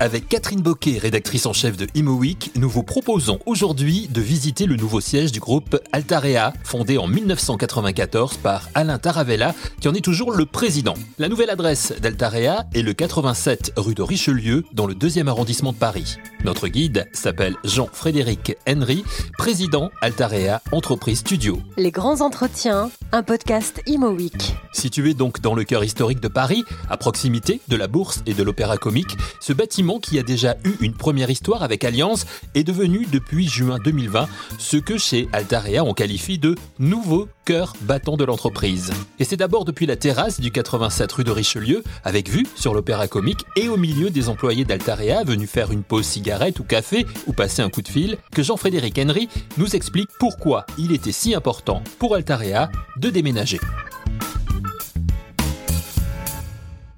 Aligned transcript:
Avec 0.00 0.28
Catherine 0.28 0.62
Boquet, 0.62 0.98
rédactrice 0.98 1.44
en 1.46 1.52
chef 1.52 1.76
de 1.76 1.88
Imo 1.96 2.12
Week, 2.12 2.52
nous 2.54 2.68
vous 2.68 2.84
proposons 2.84 3.40
aujourd'hui 3.46 4.06
de 4.08 4.20
visiter 4.20 4.66
le 4.66 4.76
nouveau 4.76 5.00
siège 5.00 5.32
du 5.32 5.40
groupe 5.40 5.76
Altarea, 5.90 6.52
fondé 6.62 6.98
en 6.98 7.08
1994 7.08 8.36
par 8.36 8.68
Alain 8.74 8.98
Taravella, 8.98 9.56
qui 9.80 9.88
en 9.88 9.94
est 9.94 10.04
toujours 10.04 10.30
le 10.30 10.46
président. 10.46 10.94
La 11.18 11.28
nouvelle 11.28 11.50
adresse 11.50 11.92
d'Altarea 12.00 12.64
est 12.74 12.82
le 12.82 12.92
87 12.94 13.72
rue 13.76 13.94
de 13.94 14.02
Richelieu, 14.02 14.64
dans 14.72 14.86
le 14.86 14.94
deuxième 14.94 15.26
arrondissement 15.26 15.72
de 15.72 15.78
Paris. 15.78 16.16
Notre 16.44 16.68
guide 16.68 17.08
s'appelle 17.12 17.56
Jean-Frédéric 17.64 18.56
Henry, 18.68 19.04
président 19.36 19.90
Altarea 20.00 20.62
Entreprise 20.70 21.18
Studio. 21.18 21.60
Les 21.76 21.90
grands 21.90 22.20
entretiens, 22.20 22.90
un 23.10 23.24
podcast 23.24 23.82
Imo 23.86 24.10
Week. 24.10 24.54
Situé 24.72 25.14
donc 25.14 25.40
dans 25.40 25.54
le 25.54 25.64
cœur 25.64 25.82
historique 25.82 26.20
de 26.20 26.28
Paris, 26.28 26.64
à 26.88 26.96
proximité 26.96 27.60
de 27.66 27.76
la 27.76 27.88
Bourse 27.88 28.22
et 28.26 28.34
de 28.34 28.42
l'Opéra 28.44 28.76
Comique, 28.76 29.16
ce 29.40 29.52
bâtiment 29.52 29.98
qui 29.98 30.16
a 30.18 30.22
déjà 30.22 30.56
eu 30.64 30.74
une 30.80 30.94
première 30.94 31.30
histoire 31.30 31.64
avec 31.64 31.82
Allianz 31.82 32.24
est 32.54 32.64
devenu 32.64 33.06
depuis 33.10 33.48
juin 33.48 33.78
2020 33.84 34.28
ce 34.58 34.76
que 34.76 34.96
chez 34.96 35.28
Altarea 35.32 35.84
on 35.84 35.92
qualifie 35.92 36.38
de 36.38 36.54
nouveau 36.78 37.28
cœur 37.44 37.72
battant 37.80 38.16
de 38.16 38.24
l'entreprise. 38.24 38.92
Et 39.18 39.24
c'est 39.24 39.36
d'abord 39.36 39.64
depuis 39.64 39.86
la 39.86 39.96
terrasse 39.96 40.38
du 40.38 40.52
87 40.52 41.10
rue 41.10 41.24
de 41.24 41.30
Richelieu, 41.30 41.82
avec 42.04 42.28
vue 42.28 42.46
sur 42.54 42.74
l'Opéra 42.74 43.08
Comique 43.08 43.44
et 43.56 43.68
au 43.68 43.76
milieu 43.76 44.10
des 44.10 44.28
employés 44.28 44.64
d'Altarea 44.64 45.24
venus 45.24 45.50
faire 45.50 45.72
une 45.72 45.82
pause 45.82 46.06
cigarette 46.06 46.27
ou 46.58 46.62
café 46.62 47.06
ou 47.26 47.32
passer 47.32 47.62
un 47.62 47.70
coup 47.70 47.80
de 47.80 47.88
fil, 47.88 48.18
que 48.32 48.42
Jean-Frédéric 48.42 48.98
Henry 48.98 49.28
nous 49.56 49.74
explique 49.74 50.10
pourquoi 50.18 50.66
il 50.76 50.92
était 50.92 51.12
si 51.12 51.34
important 51.34 51.82
pour 51.98 52.14
Altarea 52.14 52.70
de 52.98 53.08
déménager. 53.08 53.58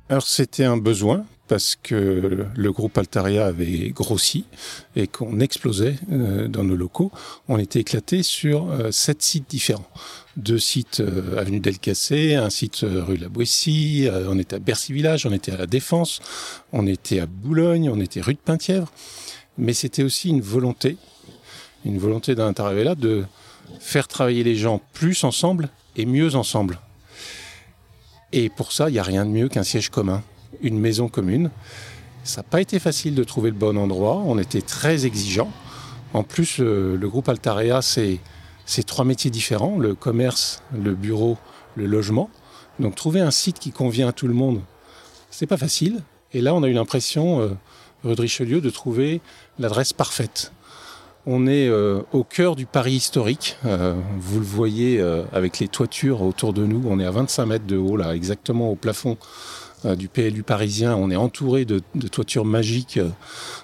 Alors 0.08 0.26
c'était 0.26 0.64
un 0.64 0.76
besoin 0.76 1.24
parce 1.46 1.76
que 1.80 2.46
le 2.54 2.72
groupe 2.72 2.96
Altaria 2.98 3.46
avait 3.46 3.90
grossi 3.90 4.44
et 4.94 5.06
qu'on 5.06 5.40
explosait 5.40 5.96
euh, 6.12 6.46
dans 6.46 6.62
nos 6.62 6.76
locaux. 6.76 7.10
On 7.48 7.58
était 7.58 7.80
éclaté 7.80 8.22
sur 8.22 8.70
euh, 8.70 8.90
sept 8.92 9.20
sites 9.22 9.50
différents. 9.50 9.90
Deux 10.36 10.58
sites 10.58 11.00
euh, 11.00 11.38
avenue 11.38 11.60
Delcassé, 11.60 12.36
un 12.36 12.50
site 12.50 12.84
rue 12.88 13.16
de 13.16 13.22
la 13.22 13.28
Boissy, 13.28 14.08
on 14.28 14.38
était 14.38 14.56
à 14.56 14.58
Bercy 14.58 14.92
Village, 14.92 15.26
on 15.26 15.32
était 15.32 15.52
à 15.52 15.56
la 15.56 15.66
Défense, 15.66 16.20
on 16.72 16.86
était 16.86 17.20
à 17.20 17.26
Boulogne, 17.26 17.90
on 17.90 18.00
était 18.00 18.20
rue 18.20 18.34
de 18.34 18.38
Penthièvre. 18.38 18.92
Mais 19.58 19.72
c'était 19.72 20.02
aussi 20.02 20.28
une 20.28 20.40
volonté, 20.40 20.96
une 21.84 21.98
volonté 21.98 22.34
d'un 22.34 22.52
de 22.52 23.24
faire 23.78 24.08
travailler 24.08 24.42
les 24.42 24.56
gens 24.56 24.80
plus 24.92 25.24
ensemble 25.24 25.68
et 25.96 26.06
mieux 26.06 26.34
ensemble. 26.34 26.78
Et 28.32 28.48
pour 28.48 28.72
ça, 28.72 28.88
il 28.88 28.92
n'y 28.92 28.98
a 28.98 29.02
rien 29.02 29.24
de 29.24 29.30
mieux 29.30 29.48
qu'un 29.48 29.62
siège 29.62 29.90
commun, 29.90 30.22
une 30.62 30.78
maison 30.78 31.08
commune. 31.08 31.50
Ça 32.22 32.38
n'a 32.38 32.42
pas 32.44 32.60
été 32.60 32.78
facile 32.78 33.14
de 33.14 33.24
trouver 33.24 33.50
le 33.50 33.56
bon 33.56 33.76
endroit, 33.76 34.16
on 34.24 34.38
était 34.38 34.62
très 34.62 35.06
exigeants. 35.06 35.50
En 36.12 36.22
plus, 36.22 36.60
euh, 36.60 36.96
le 36.96 37.08
groupe 37.08 37.28
Altarea, 37.28 37.82
c'est 37.82 38.18
trois 38.84 39.04
métiers 39.04 39.30
différents, 39.30 39.78
le 39.78 39.94
commerce, 39.94 40.62
le 40.72 40.94
bureau, 40.94 41.38
le 41.74 41.86
logement. 41.86 42.30
Donc 42.78 42.94
trouver 42.94 43.20
un 43.20 43.32
site 43.32 43.58
qui 43.58 43.72
convient 43.72 44.08
à 44.08 44.12
tout 44.12 44.28
le 44.28 44.34
monde, 44.34 44.60
c'est 45.30 45.46
pas 45.46 45.56
facile. 45.56 46.02
Et 46.32 46.40
là, 46.40 46.54
on 46.54 46.62
a 46.62 46.68
eu 46.68 46.72
l'impression, 46.72 47.40
euh, 47.40 47.48
rue 48.04 48.14
de 48.14 48.20
Richelieu, 48.20 48.60
de 48.60 48.70
trouver 48.70 49.20
l'adresse 49.58 49.92
parfaite. 49.92 50.52
On 51.26 51.46
est 51.46 51.68
euh, 51.68 52.00
au 52.12 52.22
cœur 52.22 52.54
du 52.54 52.64
Paris 52.64 52.92
historique. 52.92 53.56
Euh, 53.66 53.94
vous 54.18 54.38
le 54.38 54.46
voyez 54.46 55.00
avec 55.32 55.58
les 55.58 55.68
toitures 55.68 56.22
autour 56.22 56.52
de 56.52 56.64
nous. 56.64 56.82
On 56.88 57.00
est 57.00 57.04
à 57.04 57.10
25 57.10 57.46
mètres 57.46 57.66
de 57.66 57.76
haut, 57.76 57.96
là, 57.96 58.14
exactement 58.14 58.70
au 58.70 58.76
plafond 58.76 59.16
du 59.84 60.08
PLU 60.08 60.42
parisien. 60.42 60.94
On 60.94 61.10
est 61.10 61.16
entouré 61.16 61.64
de, 61.64 61.80
toitures 62.10 62.44
magiques 62.44 63.00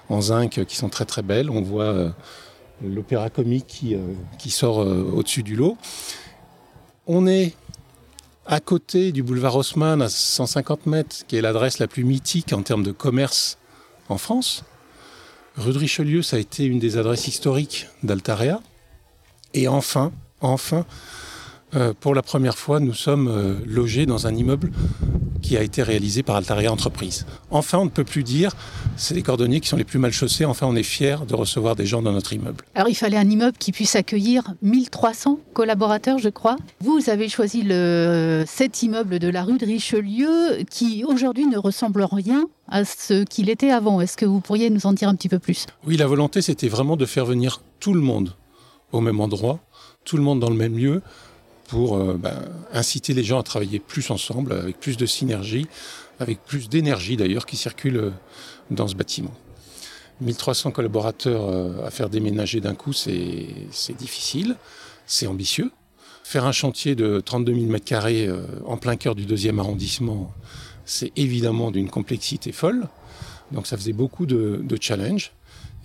en 0.09 0.21
zinc 0.21 0.65
qui 0.65 0.77
sont 0.77 0.89
très 0.89 1.05
très 1.05 1.23
belles. 1.23 1.51
On 1.51 1.61
voit 1.63 2.15
l'opéra 2.85 3.31
comique 3.31 3.67
qui, 3.67 3.97
qui 4.39 4.51
sort 4.51 4.79
au-dessus 4.79 5.43
du 5.43 5.57
lot. 5.57 5.77
On 7.07 7.27
est 7.27 7.55
à 8.47 8.61
côté 8.61 9.13
du 9.13 9.23
boulevard 9.23 9.57
Haussmann 9.57 10.01
à 10.03 10.09
150 10.09 10.87
mètres, 10.87 11.17
qui 11.27 11.37
est 11.37 11.41
l'adresse 11.41 11.79
la 11.79 11.89
plus 11.89 12.05
mythique 12.05 12.53
en 12.53 12.63
termes 12.63 12.83
de 12.83 12.93
commerce 12.93 13.59
en 14.09 14.19
France. 14.19 14.65
Rue 15.57 15.73
de 15.73 15.79
Richelieu, 15.79 16.23
ça 16.23 16.37
a 16.37 16.39
été 16.39 16.65
une 16.65 16.79
des 16.79 16.97
adresses 16.97 17.27
historiques 17.27 17.89
d'Altarea. 18.03 18.61
Et 19.55 19.69
enfin, 19.69 20.13
enfin, 20.41 20.85
euh, 21.75 21.93
pour 21.99 22.15
la 22.15 22.23
première 22.23 22.59
fois, 22.59 22.79
nous 22.79 22.95
sommes 22.95 23.29
euh, 23.29 23.55
logés 23.67 24.07
dans 24.07 24.27
un 24.27 24.35
immeuble 24.35 24.71
qui 25.47 25.57
a 25.57 25.63
été 25.63 25.85
réalisé 25.85 26.25
par 26.25 26.35
Altaria 26.35 26.73
Entreprise. 26.73 27.25
Enfin, 27.53 27.79
on 27.79 27.85
ne 27.85 27.91
peut 27.91 28.03
plus 28.03 28.25
dire 28.25 28.51
c'est 28.97 29.15
les 29.15 29.23
cordonniers 29.23 29.61
qui 29.61 29.69
sont 29.69 29.77
les 29.77 29.85
plus 29.85 30.01
mal 30.01 30.11
chaussés. 30.11 30.45
Enfin, 30.45 30.67
on 30.67 30.75
est 30.75 30.83
fiers 30.83 31.19
de 31.29 31.37
recevoir 31.37 31.77
des 31.77 31.87
gens 31.87 32.03
dans 32.03 32.11
notre 32.11 32.33
immeuble. 32.33 32.65
Alors, 32.75 32.89
il 32.89 32.97
fallait 32.97 33.17
un 33.17 33.31
immeuble 33.31 33.57
qui 33.57 33.71
puisse 33.71 33.95
accueillir 33.95 34.43
1300 34.63 35.39
collaborateurs, 35.53 36.19
je 36.19 36.31
crois. 36.31 36.57
Vous 36.81 37.09
avez 37.09 37.29
choisi 37.29 37.63
le, 37.63 38.43
cet 38.45 38.83
immeuble 38.83 39.21
de 39.21 39.29
la 39.29 39.45
rue 39.45 39.57
de 39.57 39.67
Richelieu 39.67 40.65
qui 40.69 41.05
aujourd'hui 41.07 41.47
ne 41.47 41.59
ressemble 41.59 42.03
en 42.03 42.17
rien 42.17 42.49
à 42.69 42.85
ce 42.85 43.23
qu'il 43.23 43.49
était 43.49 43.71
avant. 43.71 44.01
Est-ce 44.01 44.17
que 44.17 44.27
vous 44.27 44.41
pourriez 44.41 44.69
nous 44.69 44.85
en 44.87 44.95
dire 44.95 45.09
un 45.09 45.15
petit 45.15 45.29
peu 45.29 45.39
plus? 45.39 45.67
Oui, 45.87 45.97
la 45.97 46.09
volonté, 46.09 46.43
c'était 46.43 46.69
vraiment 46.69 46.97
de 46.97 47.07
faire 47.07 47.25
venir 47.25 47.63
tout 47.79 47.95
le 47.95 48.01
monde 48.01 48.35
au 48.91 49.01
même 49.01 49.21
endroit, 49.21 49.61
tout 50.05 50.17
le 50.17 50.25
monde 50.25 50.41
dans 50.41 50.51
le 50.51 50.57
même 50.57 50.77
lieu, 50.77 51.03
pour 51.69 51.97
euh, 51.97 52.17
ben, 52.19 52.43
inciter 52.73 53.15
les 53.15 53.25
gens 53.25 53.39
à 53.39 53.43
travailler 53.43 53.79
plus 53.79 54.11
ensemble, 54.11 54.53
avec 54.53 54.79
plus 54.79 54.97
de 54.97 55.07
synergie, 55.07 55.67
avec 56.21 56.43
plus 56.45 56.69
d'énergie 56.69 57.17
d'ailleurs 57.17 57.47
qui 57.47 57.57
circule 57.57 57.97
euh, 57.97 58.11
dans 58.71 58.89
ce 58.89 58.95
bâtiment. 58.95 59.35
1300 60.21 60.71
collaborateurs 60.71 61.49
euh, 61.49 61.85
à 61.85 61.91
faire 61.91 62.09
déménager 62.09 62.61
d'un 62.61 62.75
coup, 62.75 62.93
c'est 62.93 63.97
difficile, 63.99 64.57
c'est 65.07 65.27
ambitieux. 65.27 65.71
Faire 66.25 66.45
un 66.45 66.53
chantier 66.53 66.95
de 66.95 67.21
32 67.21 67.55
000 67.55 67.67
m2 67.67 68.35
en 68.65 68.77
plein 68.77 68.97
cœur 68.97 69.15
du 69.15 69.27
deuxième 69.27 69.61
arrondissement, 69.61 70.33
c'est 70.85 71.13
évidemment 71.17 71.71
d'une 71.71 71.89
complexité 71.89 72.51
folle. 72.51 72.89
Donc 73.53 73.69
ça 73.69 73.77
faisait 73.77 73.93
beaucoup 73.93 74.27
de, 74.27 74.61
de 74.63 74.79
challenges. 74.81 75.36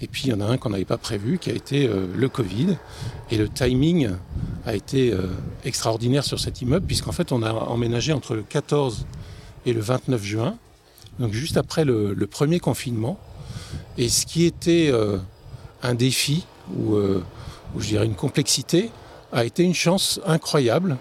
Et 0.01 0.07
puis 0.07 0.23
il 0.25 0.29
y 0.31 0.33
en 0.33 0.41
a 0.41 0.45
un 0.45 0.57
qu'on 0.57 0.71
n'avait 0.71 0.85
pas 0.85 0.97
prévu, 0.97 1.37
qui 1.37 1.51
a 1.51 1.53
été 1.53 1.87
euh, 1.87 2.07
le 2.15 2.27
Covid. 2.27 2.77
Et 3.29 3.37
le 3.37 3.47
timing 3.47 4.09
a 4.65 4.75
été 4.75 5.13
euh, 5.13 5.27
extraordinaire 5.63 6.23
sur 6.23 6.39
cet 6.39 6.61
immeuble, 6.61 6.85
puisqu'en 6.85 7.11
fait 7.11 7.31
on 7.31 7.43
a 7.43 7.51
emménagé 7.51 8.11
entre 8.11 8.35
le 8.35 8.41
14 8.41 9.05
et 9.65 9.73
le 9.73 9.79
29 9.79 10.23
juin, 10.23 10.57
donc 11.19 11.33
juste 11.33 11.57
après 11.57 11.85
le, 11.85 12.15
premier 12.29 12.59
confinement. 12.59 13.19
Et 13.97 14.09
ce 14.09 14.25
qui 14.25 14.45
était 14.45 14.89
euh, 14.91 15.17
un 15.83 15.93
défi, 15.93 16.45
ou, 16.75 16.97
je 17.77 17.87
dirais 17.87 18.05
une 18.05 18.15
complexité, 18.15 18.89
a 19.31 19.45
été 19.45 19.63
une 19.63 19.75
chance 19.75 20.19
incroyable, 20.25 20.97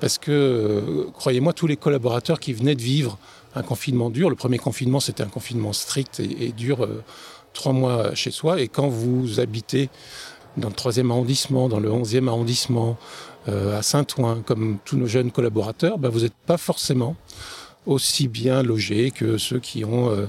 parce 0.00 0.18
que, 0.18 1.06
croyez-moi, 1.14 1.52
tous 1.52 1.66
les 1.66 1.76
collaborateurs 1.76 2.40
qui 2.40 2.52
venaient 2.52 2.74
de 2.74 2.82
vivre 2.82 3.18
un 3.54 3.62
confinement 3.62 4.10
dur, 4.10 4.30
le 4.30 4.36
premier 4.36 4.58
confinement 4.58 4.98
c'était 4.98 5.22
un 5.22 5.28
confinement 5.28 5.72
strict 5.72 6.20
et 6.20 6.52
dur 6.52 6.88
trois 7.52 7.72
mois 7.72 8.14
chez 8.14 8.30
soi. 8.30 8.60
Et 8.60 8.68
quand 8.68 8.88
vous 8.88 9.40
habitez 9.40 9.88
dans 10.56 10.68
le 10.68 10.74
troisième 10.74 11.10
arrondissement, 11.10 11.68
dans 11.68 11.80
le 11.80 11.90
onzième 11.90 12.28
arrondissement, 12.28 12.96
euh, 13.48 13.78
à 13.78 13.82
Saint-Ouen, 13.82 14.42
comme 14.46 14.78
tous 14.84 14.96
nos 14.96 15.06
jeunes 15.06 15.32
collaborateurs, 15.32 15.98
ben, 15.98 16.08
vous 16.08 16.20
n'êtes 16.20 16.34
pas 16.46 16.58
forcément 16.58 17.16
aussi 17.86 18.28
bien 18.28 18.62
logés 18.62 19.10
que 19.10 19.38
ceux 19.38 19.58
qui 19.58 19.84
ont 19.84 20.10
euh, 20.10 20.26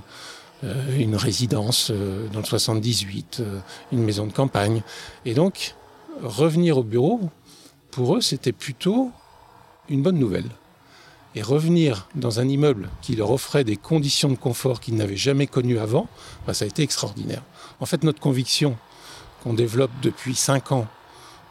euh, 0.63 0.97
une 0.97 1.15
résidence 1.15 1.91
dans 2.31 2.39
le 2.39 2.45
78, 2.45 3.43
une 3.91 4.03
maison 4.03 4.25
de 4.25 4.33
campagne. 4.33 4.81
Et 5.25 5.35
donc, 5.35 5.75
revenir 6.23 6.77
au 6.77 6.83
bureau, 6.83 7.19
pour 7.91 8.15
eux, 8.15 8.21
c'était 8.21 8.51
plutôt 8.51 9.11
une 9.89 10.01
bonne 10.01 10.17
nouvelle 10.17 10.49
et 11.35 11.41
revenir 11.41 12.07
dans 12.15 12.39
un 12.39 12.47
immeuble 12.47 12.89
qui 13.01 13.15
leur 13.15 13.31
offrait 13.31 13.63
des 13.63 13.75
conditions 13.75 14.29
de 14.29 14.35
confort 14.35 14.79
qu'ils 14.79 14.95
n'avaient 14.95 15.17
jamais 15.17 15.47
connues 15.47 15.79
avant, 15.79 16.07
bah, 16.45 16.53
ça 16.53 16.65
a 16.65 16.67
été 16.67 16.83
extraordinaire. 16.83 17.41
En 17.79 17.85
fait, 17.85 18.03
notre 18.03 18.19
conviction 18.19 18.77
qu'on 19.43 19.53
développe 19.53 19.91
depuis 20.01 20.35
cinq 20.35 20.71
ans 20.71 20.87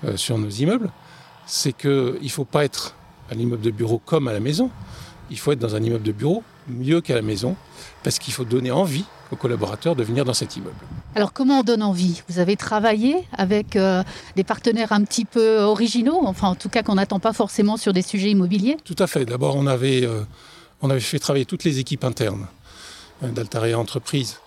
euh, 0.04 0.16
sur 0.16 0.38
nos 0.38 0.48
immeubles, 0.48 0.90
c'est 1.46 1.72
qu'il 1.72 2.18
ne 2.22 2.28
faut 2.28 2.44
pas 2.44 2.64
être 2.64 2.94
à 3.30 3.34
l'immeuble 3.34 3.62
de 3.62 3.70
bureau 3.70 4.00
comme 4.04 4.28
à 4.28 4.32
la 4.32 4.40
maison, 4.40 4.70
il 5.30 5.38
faut 5.38 5.52
être 5.52 5.58
dans 5.58 5.74
un 5.74 5.82
immeuble 5.82 6.04
de 6.04 6.12
bureau 6.12 6.42
mieux 6.68 7.00
qu'à 7.00 7.14
la 7.14 7.22
maison, 7.22 7.56
parce 8.04 8.18
qu'il 8.18 8.32
faut 8.32 8.44
donner 8.44 8.70
envie 8.70 9.04
aux 9.32 9.36
collaborateurs 9.36 9.96
de 9.96 10.04
venir 10.04 10.24
dans 10.24 10.34
cet 10.34 10.56
immeuble. 10.56 10.76
Alors 11.14 11.34
comment 11.34 11.60
on 11.60 11.62
donne 11.62 11.82
envie? 11.82 12.22
Vous 12.28 12.38
avez 12.38 12.56
travaillé 12.56 13.16
avec 13.32 13.76
euh, 13.76 14.02
des 14.34 14.44
partenaires 14.44 14.92
un 14.92 15.04
petit 15.04 15.26
peu 15.26 15.60
originaux, 15.60 16.20
enfin 16.24 16.48
en 16.48 16.54
tout 16.54 16.70
cas 16.70 16.82
qu'on 16.82 16.94
n'attend 16.94 17.20
pas 17.20 17.34
forcément 17.34 17.76
sur 17.76 17.92
des 17.92 18.00
sujets 18.00 18.30
immobiliers? 18.30 18.78
Tout 18.82 18.96
à 18.98 19.06
fait. 19.06 19.26
D'abord 19.26 19.56
on 19.56 19.66
avait, 19.66 20.06
euh, 20.06 21.00
fait 21.00 21.18
travailler 21.18 21.44
toutes 21.44 21.64
les 21.64 21.78
équipes 21.78 22.04
internes 22.04 22.46
euh, 23.22 23.28
d'Altaria 23.28 23.78
Entreprise 23.78 24.38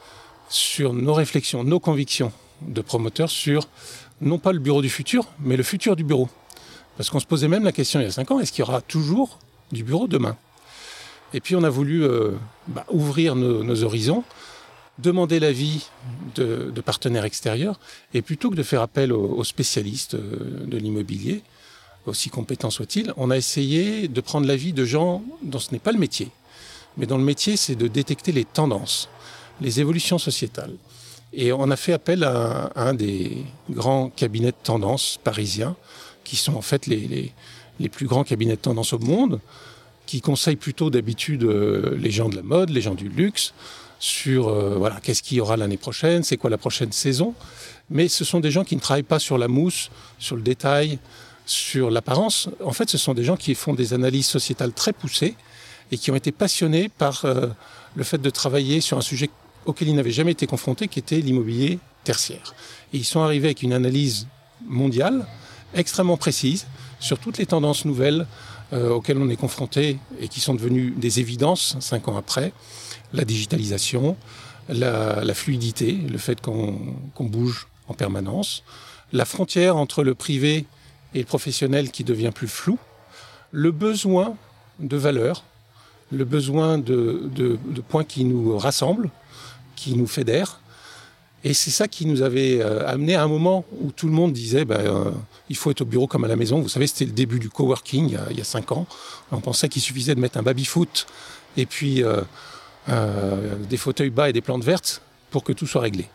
sur 0.49 0.93
nos 0.93 1.13
réflexions, 1.13 1.63
nos 1.63 1.79
convictions 1.79 2.31
de 2.63 2.81
promoteurs 2.81 3.29
sur 3.29 3.67
non 4.21 4.39
pas 4.39 4.51
le 4.51 4.59
bureau 4.59 4.81
du 4.81 4.89
futur, 4.89 5.27
mais 5.41 5.57
le 5.57 5.63
futur 5.63 5.95
du 5.95 6.03
bureau. 6.03 6.29
Parce 6.97 7.11
qu'on 7.11 7.19
se 7.19 7.27
posait 7.27 7.47
même 7.47 7.63
la 7.63 7.73
question 7.73 7.99
il 7.99 8.03
y 8.03 8.07
a 8.07 8.11
cinq 8.11 8.31
ans, 8.31 8.39
est-ce 8.39 8.51
qu'il 8.51 8.65
y 8.65 8.67
aura 8.67 8.81
toujours 8.81 9.37
du 9.71 9.83
bureau 9.83 10.07
demain? 10.07 10.35
Et 11.33 11.41
puis 11.41 11.55
on 11.55 11.63
a 11.63 11.69
voulu 11.69 12.07
bah, 12.69 12.85
ouvrir 12.89 13.35
nos 13.35 13.83
horizons, 13.83 14.23
demander 14.99 15.39
l'avis 15.39 15.89
de, 16.35 16.71
partenaires 16.81 17.25
extérieurs, 17.25 17.79
et 18.13 18.21
plutôt 18.21 18.49
que 18.49 18.55
de 18.55 18.63
faire 18.63 18.81
appel 18.81 19.11
aux, 19.11 19.43
spécialistes 19.43 20.15
euh, 20.15 20.65
de 20.65 20.77
l'immobilier, 20.77 21.41
aussi 22.05 22.29
compétents 22.29 22.69
soient-ils, 22.69 23.13
on 23.17 23.31
a 23.31 23.37
essayé 23.37 24.07
de 24.07 24.21
prendre 24.21 24.47
l'avis 24.47 24.73
de 24.73 24.85
gens 24.85 25.23
dont 25.41 25.59
ce 25.59 25.71
n'est 25.71 25.79
pas 25.79 25.91
le 25.91 25.97
métier, 25.97 26.29
mais 26.97 27.05
dont 27.05 27.17
le 27.17 27.23
métier 27.23 27.57
c'est 27.57 27.75
de 27.75 27.87
détecter 27.87 28.31
les 28.31 28.45
tendances, 28.45 29.09
les 29.59 29.79
évolutions 29.79 30.17
sociétales. 30.19 30.73
Et 31.33 31.51
on 31.51 31.69
a 31.71 31.75
fait 31.75 31.93
appel 31.93 32.23
à, 32.23 32.71
un 32.75 32.93
des 32.93 33.43
grands 33.69 34.09
cabinets 34.09 34.51
de 34.51 34.63
tendance 34.63 35.19
parisiens, 35.23 35.75
qui 36.23 36.35
sont 36.35 36.55
en 36.55 36.61
fait 36.61 36.87
les, 36.87 37.07
les, 37.07 37.33
les 37.79 37.89
plus 37.89 38.07
grands 38.07 38.23
cabinets 38.23 38.55
de 38.55 38.61
tendance 38.61 38.93
au 38.93 38.99
monde, 38.99 39.39
qui 40.05 40.21
conseillent 40.21 40.55
plutôt 40.55 40.89
d'habitude 40.89 41.43
euh, 41.43 41.97
les 41.99 42.11
gens 42.11 42.29
de 42.29 42.35
la 42.35 42.43
mode, 42.43 42.69
les 42.69 42.81
gens 42.81 42.93
du 42.93 43.09
luxe, 43.09 43.53
sur 43.99 44.49
euh, 44.49 44.75
voilà, 44.77 44.99
qu'est-ce 45.01 45.23
qu'il 45.23 45.37
y 45.37 45.41
aura 45.41 45.57
l'année 45.57 45.77
prochaine, 45.77 46.23
c'est 46.23 46.37
quoi 46.37 46.49
la 46.49 46.57
prochaine 46.57 46.91
saison. 46.91 47.33
Mais 47.89 48.07
ce 48.07 48.23
sont 48.25 48.39
des 48.39 48.51
gens 48.51 48.63
qui 48.63 48.75
ne 48.75 48.81
travaillent 48.81 49.03
pas 49.03 49.19
sur 49.19 49.37
la 49.37 49.47
mousse, 49.47 49.89
sur 50.19 50.35
le 50.35 50.41
détail, 50.41 50.99
sur 51.45 51.91
l'apparence. 51.91 52.49
En 52.63 52.71
fait, 52.71 52.89
ce 52.89 52.97
sont 52.97 53.13
des 53.13 53.23
gens 53.23 53.37
qui 53.37 53.55
font 53.55 53.73
des 53.73 53.93
analyses 53.93 54.27
sociétales 54.27 54.73
très 54.73 54.93
poussées 54.93 55.35
et 55.91 55.97
qui 55.97 56.11
ont 56.11 56.15
été 56.15 56.31
passionnés 56.31 56.89
par 56.89 57.25
euh, 57.25 57.47
le 57.95 58.03
fait 58.03 58.17
de 58.17 58.29
travailler 58.29 58.81
sur 58.81 58.97
un 58.97 59.01
sujet 59.01 59.29
auquel 59.65 59.87
ils 59.87 59.95
n'avaient 59.95 60.11
jamais 60.11 60.31
été 60.31 60.47
confrontés, 60.47 60.87
qui 60.87 60.99
était 60.99 61.19
l'immobilier 61.19 61.79
tertiaire. 62.03 62.53
Et 62.93 62.97
ils 62.97 63.05
sont 63.05 63.21
arrivés 63.21 63.47
avec 63.47 63.63
une 63.63 63.73
analyse 63.73 64.27
mondiale 64.67 65.25
extrêmement 65.73 66.17
précise 66.17 66.67
sur 66.99 67.19
toutes 67.19 67.37
les 67.37 67.45
tendances 67.45 67.85
nouvelles 67.85 68.25
euh, 68.73 68.89
auxquelles 68.89 69.17
on 69.17 69.29
est 69.29 69.35
confronté 69.35 69.97
et 70.19 70.27
qui 70.27 70.39
sont 70.39 70.55
devenues 70.55 70.91
des 70.91 71.19
évidences 71.19 71.77
cinq 71.79 72.07
ans 72.07 72.17
après. 72.17 72.51
La 73.15 73.25
digitalisation, 73.25 74.17
la, 74.69 75.33
fluidité, 75.33 75.93
le 75.93 76.17
fait 76.17 76.41
qu'on 76.41 76.95
bouge 77.19 77.67
en 77.87 77.93
permanence, 77.93 78.63
la 79.13 79.25
frontière 79.25 79.77
entre 79.77 80.03
le 80.03 80.15
privé 80.15 80.65
et 81.13 81.19
le 81.19 81.25
professionnel 81.25 81.91
qui 81.91 82.03
devient 82.03 82.31
plus 82.33 82.47
flou, 82.47 82.77
le 83.51 83.71
besoin 83.71 84.35
de 84.79 84.97
valeur, 84.97 85.43
le 86.11 86.25
besoin 86.25 86.77
de, 86.77 87.57
points 87.87 88.03
qui 88.03 88.25
nous 88.25 88.57
rassemblent, 88.57 89.09
qui 89.75 89.95
nous 89.95 90.07
fédèrent. 90.07 90.59
Et 91.43 91.53
c'est 91.53 91.71
ça 91.71 91.87
qui 91.87 92.07
nous 92.07 92.23
avait 92.23 92.59
euh, 92.59 92.87
amené 92.87 93.13
à 93.13 93.21
un 93.21 93.27
moment 93.27 93.65
où 93.79 93.91
tout 93.91 94.07
le 94.07 94.13
monde 94.13 94.33
disait 94.33 94.65
ben, 94.65 94.79
euh, 94.79 95.11
il 95.47 95.55
faut 95.55 95.69
être 95.69 95.81
au 95.81 95.85
bureau 95.85 96.07
comme 96.07 96.23
à 96.23 96.27
la 96.27 96.35
maison. 96.35 96.59
Vous 96.59 96.69
savez, 96.69 96.87
c'était 96.87 97.05
le 97.05 97.11
début 97.11 97.37
du 97.37 97.49
coworking 97.49 98.07
il 98.07 98.13
y 98.13 98.17
a, 98.17 98.25
il 98.31 98.37
y 98.37 98.41
a 98.41 98.43
cinq 98.43 98.71
ans. 98.71 98.87
On 99.31 99.41
pensait 99.41 99.69
qu'il 99.69 99.83
suffisait 99.83 100.15
de 100.15 100.19
mettre 100.19 100.39
un 100.39 100.41
baby-foot 100.41 101.05
et 101.55 101.67
puis 101.67 102.03
euh, 102.03 102.21
euh, 102.89 103.55
des 103.69 103.77
fauteuils 103.77 104.09
bas 104.09 104.29
et 104.29 104.33
des 104.33 104.41
plantes 104.41 104.63
vertes 104.63 105.01
pour 105.31 105.43
que 105.43 105.53
tout 105.53 105.67
soit 105.67 105.81
réglé. 105.81 106.07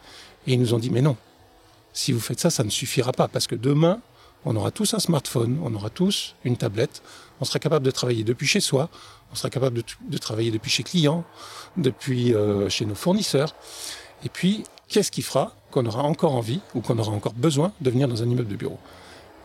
Et 0.46 0.54
ils 0.54 0.60
nous 0.60 0.74
ont 0.74 0.78
dit 0.78 0.90
mais 0.90 1.02
non, 1.02 1.16
si 1.92 2.12
vous 2.12 2.20
faites 2.20 2.40
ça, 2.40 2.50
ça 2.50 2.64
ne 2.64 2.70
suffira 2.70 3.12
pas 3.12 3.28
parce 3.28 3.46
que 3.46 3.54
demain, 3.54 4.00
on 4.44 4.56
aura 4.56 4.70
tous 4.70 4.94
un 4.94 4.98
smartphone, 4.98 5.58
on 5.62 5.74
aura 5.74 5.90
tous 5.90 6.34
une 6.44 6.56
tablette, 6.56 7.02
on 7.40 7.44
sera 7.44 7.58
capable 7.58 7.84
de 7.84 7.90
travailler 7.90 8.24
depuis 8.24 8.46
chez 8.46 8.60
soi, 8.60 8.88
on 9.32 9.34
sera 9.34 9.50
capable 9.50 9.82
de, 10.00 10.18
travailler 10.18 10.50
depuis 10.50 10.70
chez 10.70 10.82
clients, 10.82 11.24
depuis 11.76 12.34
euh, 12.34 12.68
chez 12.68 12.86
nos 12.86 12.94
fournisseurs. 12.94 13.54
Et 14.24 14.28
puis, 14.28 14.64
qu'est-ce 14.88 15.10
qui 15.10 15.22
fera 15.22 15.54
qu'on 15.70 15.86
aura 15.86 16.02
encore 16.02 16.34
envie 16.34 16.60
ou 16.74 16.80
qu'on 16.80 16.98
aura 16.98 17.12
encore 17.12 17.34
besoin 17.34 17.72
de 17.80 17.90
venir 17.90 18.08
dans 18.08 18.22
un 18.22 18.28
immeuble 18.28 18.48
de 18.48 18.56
bureau? 18.56 18.78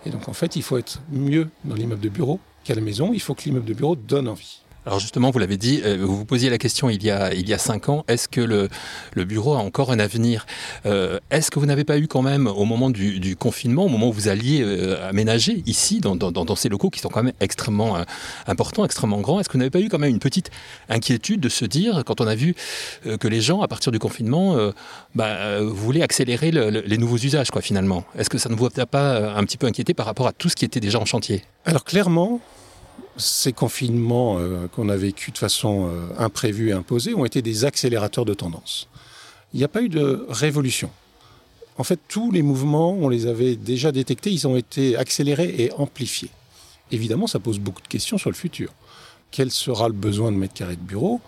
Et 0.06 0.10
donc, 0.10 0.30
en 0.30 0.33
fait, 0.33 0.56
il 0.56 0.63
faut 0.63 0.77
être 0.77 1.01
mieux 1.10 1.50
dans 1.63 1.75
l'immeuble 1.75 2.01
de 2.01 2.10
bureau 2.10 2.39
qu'à 2.63 2.75
la 2.75 2.81
maison. 2.81 3.12
Il 3.13 3.22
faut 3.22 3.33
que 3.33 3.44
l'immeuble 3.44 3.66
de 3.66 3.74
bureau 3.74 3.95
donne 3.95 4.27
envie. 4.27 4.62
Alors 4.86 5.00
justement, 5.00 5.32
vous 5.32 5.40
l'avez 5.40 5.58
dit, 5.58 5.82
euh, 5.84 5.98
vous 6.00 6.16
vous 6.16 6.26
posiez 6.26 6.52
la 6.52 6.60
question 6.60 6.92
il 6.92 7.04
y 7.04 7.10
a, 7.10 7.34
il 7.34 7.50
y 7.50 7.54
a 7.54 7.58
cinq 7.58 7.90
ans, 7.90 8.06
est-ce 8.08 8.28
que 8.28 8.42
le, 8.42 8.70
le 9.16 9.26
bureau 9.26 9.56
a 9.56 9.58
encore 9.58 9.92
un 9.92 9.98
avenir? 9.98 10.46
Euh, 10.86 11.20
Est-ce 11.32 11.50
que 11.50 11.58
vous 11.58 11.66
n'avez 11.66 11.84
pas 11.84 11.98
eu 11.98 12.08
quand 12.08 12.22
même, 12.22 12.46
au 12.46 12.66
moment 12.66 12.92
du, 12.92 13.20
du 13.20 13.36
confinement, 13.36 13.86
au 13.86 13.90
moment 13.90 14.10
où 14.10 14.14
vous 14.14 14.28
alliez 14.28 14.62
euh, 14.62 15.10
aménager 15.10 15.64
ici, 15.66 16.02
dans, 16.02 16.16
dans, 16.16 16.32
dans, 16.32 16.56
ces 16.56 16.70
locaux 16.70 16.92
qui 16.92 17.00
sont 17.00 17.10
quand 17.10 17.24
même 17.24 17.34
extrêmement 17.40 17.98
euh, 17.98 18.04
importants, 18.46 18.86
extrêmement 18.86 19.22
grands, 19.22 19.40
est-ce 19.40 19.50
que 19.50 19.54
vous 19.54 19.60
n'avez 19.60 19.72
pas 19.72 19.80
eu 19.80 19.90
quand 19.90 19.98
même 19.98 20.12
une 20.12 20.20
petite 20.20 20.52
inquiétude 20.88 21.40
de 21.40 21.50
se 21.50 21.66
dire, 21.66 22.04
quand 22.06 22.22
on 22.22 22.28
a 22.28 22.36
vu 22.36 22.54
euh, 23.08 23.18
que 23.18 23.28
les 23.28 23.42
gens, 23.42 23.62
à 23.62 23.68
partir 23.68 23.92
du 23.92 23.98
confinement, 23.98 24.56
euh, 24.56 24.72
bah, 25.16 25.62
voulaient 25.62 26.04
accélérer 26.04 26.52
le, 26.52 26.70
le, 26.70 26.82
les 26.82 27.00
nouveaux 27.00 27.18
usages, 27.18 27.50
quoi, 27.50 27.64
finalement? 27.64 28.06
Est-ce 28.20 28.30
que 28.30 28.38
ça 28.38 28.50
ne 28.50 28.56
vous 28.56 28.70
a 28.78 28.86
pas 28.86 29.36
un 29.36 29.44
petit 29.46 29.58
peu 29.58 29.66
inquiété 29.66 29.96
par 29.96 30.06
rapport 30.06 30.28
à 30.28 30.32
tout 30.32 30.50
ce 30.50 30.56
qui 30.56 30.64
était 30.64 30.80
déjà 30.80 31.00
en 31.00 31.06
chantier? 31.06 31.44
Alors 31.66 31.84
clairement, 31.84 32.40
ces 33.17 33.53
confinements 33.53 34.38
euh, 34.39 34.67
qu'on 34.67 34.89
a 34.89 34.97
vécu 34.97 35.31
de 35.31 35.38
façon 35.38 35.88
euh, 35.88 36.07
imprévue 36.17 36.69
et 36.69 36.73
imposée 36.73 37.13
ont 37.13 37.25
été 37.25 37.41
des 37.41 37.65
accélérateurs 37.65 38.25
de 38.25 38.33
tendance. 38.33 38.88
Il 39.53 39.57
n'y 39.57 39.63
a 39.63 39.69
pas 39.69 39.81
eu 39.81 39.89
de 39.89 40.25
révolution. 40.29 40.89
En 41.77 41.83
fait, 41.83 42.00
tous 42.07 42.31
les 42.31 42.41
mouvements, 42.41 42.94
on 42.94 43.09
les 43.09 43.27
avait 43.27 43.56
déjà 43.56 43.91
détectés, 43.91 44.31
ils 44.31 44.47
ont 44.47 44.56
été 44.56 44.95
accélérés 44.95 45.53
et 45.57 45.71
amplifiés. 45.73 46.29
Évidemment, 46.91 47.27
ça 47.27 47.39
pose 47.39 47.59
beaucoup 47.59 47.81
de 47.81 47.88
questions 47.88 48.17
sur 48.17 48.29
le 48.29 48.35
futur. 48.35 48.71
Quel 49.31 49.51
sera 49.51 49.88
le 49.88 49.94
besoin 49.94 50.31
de 50.31 50.38
mètres 50.38 50.53
carrés 50.53 50.75
de 50.75 50.81
bureau? 50.81 51.19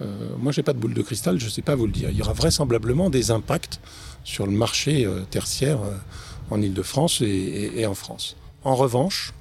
Euh, 0.00 0.30
Moi, 0.38 0.52
je 0.52 0.60
n'ai 0.60 0.64
pas 0.64 0.72
de 0.72 0.78
boule 0.78 0.94
de 0.94 1.02
cristal, 1.02 1.40
je 1.40 1.46
ne 1.46 1.50
sais 1.50 1.62
pas 1.62 1.74
vous 1.74 1.86
le 1.86 1.92
dire. 1.92 2.10
Il 2.10 2.16
y 2.16 2.22
aura 2.22 2.32
vraisemblablement 2.32 3.10
des 3.10 3.30
impacts 3.30 3.80
sur 4.22 4.46
le 4.46 4.52
marché 4.52 5.08
tertiaire 5.30 5.78
en 6.50 6.60
Ile-de-France 6.60 7.22
et 7.22 7.86
en 7.86 7.94
France. 7.94 8.36
En 8.64 8.74
revanche, 8.74 9.32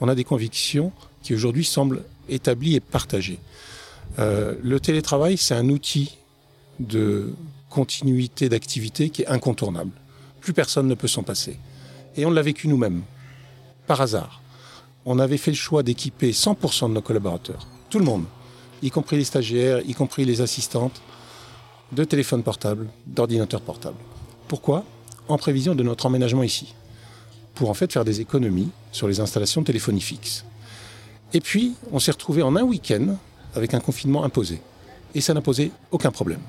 on 0.00 0.08
a 0.08 0.14
des 0.14 0.24
convictions 0.24 0.92
qui 1.22 1.34
aujourd'hui 1.34 1.64
semble 1.64 2.04
établi 2.28 2.74
et 2.74 2.80
partagé. 2.80 3.38
Euh, 4.18 4.54
le 4.62 4.80
télétravail, 4.80 5.36
c'est 5.36 5.54
un 5.54 5.68
outil 5.68 6.18
de 6.80 7.32
continuité 7.70 8.48
d'activité 8.48 9.10
qui 9.10 9.22
est 9.22 9.28
incontournable. 9.28 9.90
Plus 10.40 10.52
personne 10.52 10.86
ne 10.86 10.94
peut 10.94 11.08
s'en 11.08 11.22
passer. 11.22 11.58
Et 12.16 12.24
on 12.24 12.30
l'a 12.30 12.42
vécu 12.42 12.68
nous-mêmes, 12.68 13.02
par 13.86 14.00
hasard. 14.00 14.42
On 15.04 15.18
avait 15.18 15.36
fait 15.36 15.50
le 15.50 15.56
choix 15.56 15.82
d'équiper 15.82 16.32
100% 16.32 16.88
de 16.88 16.94
nos 16.94 17.02
collaborateurs, 17.02 17.66
tout 17.90 17.98
le 17.98 18.04
monde, 18.04 18.24
y 18.82 18.90
compris 18.90 19.16
les 19.16 19.24
stagiaires, 19.24 19.80
y 19.86 19.94
compris 19.94 20.24
les 20.24 20.40
assistantes, 20.40 21.00
de 21.92 22.04
téléphones 22.04 22.42
portables, 22.42 22.88
d'ordinateurs 23.06 23.62
portables. 23.62 23.96
Pourquoi? 24.46 24.84
En 25.28 25.38
prévision 25.38 25.74
de 25.74 25.82
notre 25.82 26.06
emménagement 26.06 26.42
ici, 26.42 26.74
pour 27.54 27.70
en 27.70 27.74
fait 27.74 27.92
faire 27.92 28.04
des 28.04 28.20
économies 28.20 28.70
sur 28.92 29.08
les 29.08 29.20
installations 29.20 29.62
de 29.62 29.66
téléphonie 29.66 30.00
fixe. 30.00 30.44
Et 31.34 31.40
puis, 31.40 31.74
on 31.92 31.98
s'est 31.98 32.10
retrouvé 32.10 32.42
en 32.42 32.56
un 32.56 32.62
week-end 32.62 33.16
avec 33.54 33.74
un 33.74 33.80
confinement 33.80 34.24
imposé. 34.24 34.60
Et 35.14 35.20
ça 35.20 35.34
n'a 35.34 35.40
posé 35.40 35.72
aucun 35.90 36.10
problème. 36.10 36.40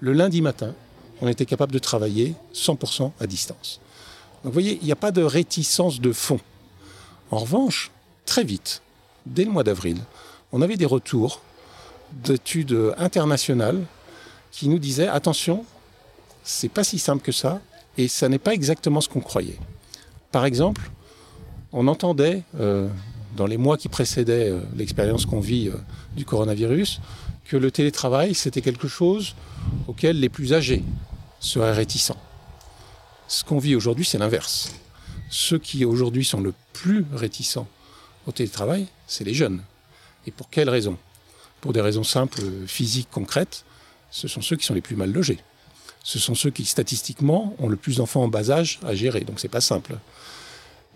Le 0.00 0.12
lundi 0.12 0.42
matin, 0.42 0.74
on 1.20 1.28
était 1.28 1.46
capable 1.46 1.72
de 1.72 1.78
travailler 1.78 2.34
100% 2.54 3.12
à 3.20 3.26
distance. 3.26 3.80
Donc, 4.42 4.52
vous 4.52 4.52
voyez, 4.52 4.78
il 4.80 4.86
n'y 4.86 4.92
a 4.92 4.96
pas 4.96 5.10
de 5.10 5.22
réticence 5.22 6.00
de 6.00 6.12
fond. 6.12 6.40
En 7.30 7.38
revanche, 7.38 7.90
très 8.26 8.44
vite, 8.44 8.82
dès 9.26 9.44
le 9.44 9.50
mois 9.50 9.64
d'avril, 9.64 9.98
on 10.52 10.62
avait 10.62 10.76
des 10.76 10.86
retours 10.86 11.42
d'études 12.12 12.94
internationales 12.96 13.84
qui 14.50 14.68
nous 14.68 14.78
disaient 14.78 15.08
attention, 15.08 15.64
c'est 16.42 16.70
pas 16.70 16.84
si 16.84 16.98
simple 16.98 17.22
que 17.22 17.32
ça, 17.32 17.60
et 17.98 18.08
ça 18.08 18.28
n'est 18.28 18.38
pas 18.38 18.54
exactement 18.54 19.00
ce 19.00 19.08
qu'on 19.08 19.20
croyait. 19.20 19.58
Par 20.32 20.44
exemple, 20.44 20.90
on 21.72 21.88
entendait 21.88 22.42
euh, 22.58 22.88
dans 23.38 23.46
les 23.46 23.56
mois 23.56 23.78
qui 23.78 23.88
précédaient 23.88 24.50
euh, 24.50 24.60
l'expérience 24.76 25.24
qu'on 25.24 25.40
vit 25.40 25.68
euh, 25.68 25.76
du 26.16 26.24
coronavirus, 26.24 27.00
que 27.44 27.56
le 27.56 27.70
télétravail, 27.70 28.34
c'était 28.34 28.60
quelque 28.60 28.88
chose 28.88 29.34
auquel 29.86 30.18
les 30.18 30.28
plus 30.28 30.52
âgés 30.52 30.82
seraient 31.38 31.72
réticents. 31.72 32.20
Ce 33.28 33.44
qu'on 33.44 33.58
vit 33.58 33.76
aujourd'hui, 33.76 34.04
c'est 34.04 34.18
l'inverse. 34.18 34.72
Ceux 35.30 35.58
qui 35.58 35.84
aujourd'hui 35.84 36.24
sont 36.24 36.40
le 36.40 36.52
plus 36.72 37.06
réticents 37.12 37.68
au 38.26 38.32
télétravail, 38.32 38.88
c'est 39.06 39.24
les 39.24 39.34
jeunes. 39.34 39.62
Et 40.26 40.32
pour 40.32 40.50
quelles 40.50 40.68
raisons? 40.68 40.98
Pour 41.60 41.72
des 41.72 41.80
raisons 41.80 42.04
simples, 42.04 42.42
physiques, 42.66 43.08
concrètes, 43.10 43.64
ce 44.10 44.26
sont 44.26 44.42
ceux 44.42 44.56
qui 44.56 44.66
sont 44.66 44.74
les 44.74 44.80
plus 44.80 44.96
mal 44.96 45.12
logés. 45.12 45.38
Ce 46.02 46.18
sont 46.18 46.34
ceux 46.34 46.50
qui, 46.50 46.64
statistiquement, 46.64 47.54
ont 47.58 47.68
le 47.68 47.76
plus 47.76 47.98
d'enfants 47.98 48.24
en 48.24 48.28
bas 48.28 48.50
âge 48.50 48.80
à 48.84 48.94
gérer, 48.94 49.20
donc 49.20 49.38
c'est 49.38 49.48
pas 49.48 49.60
simple. 49.60 49.96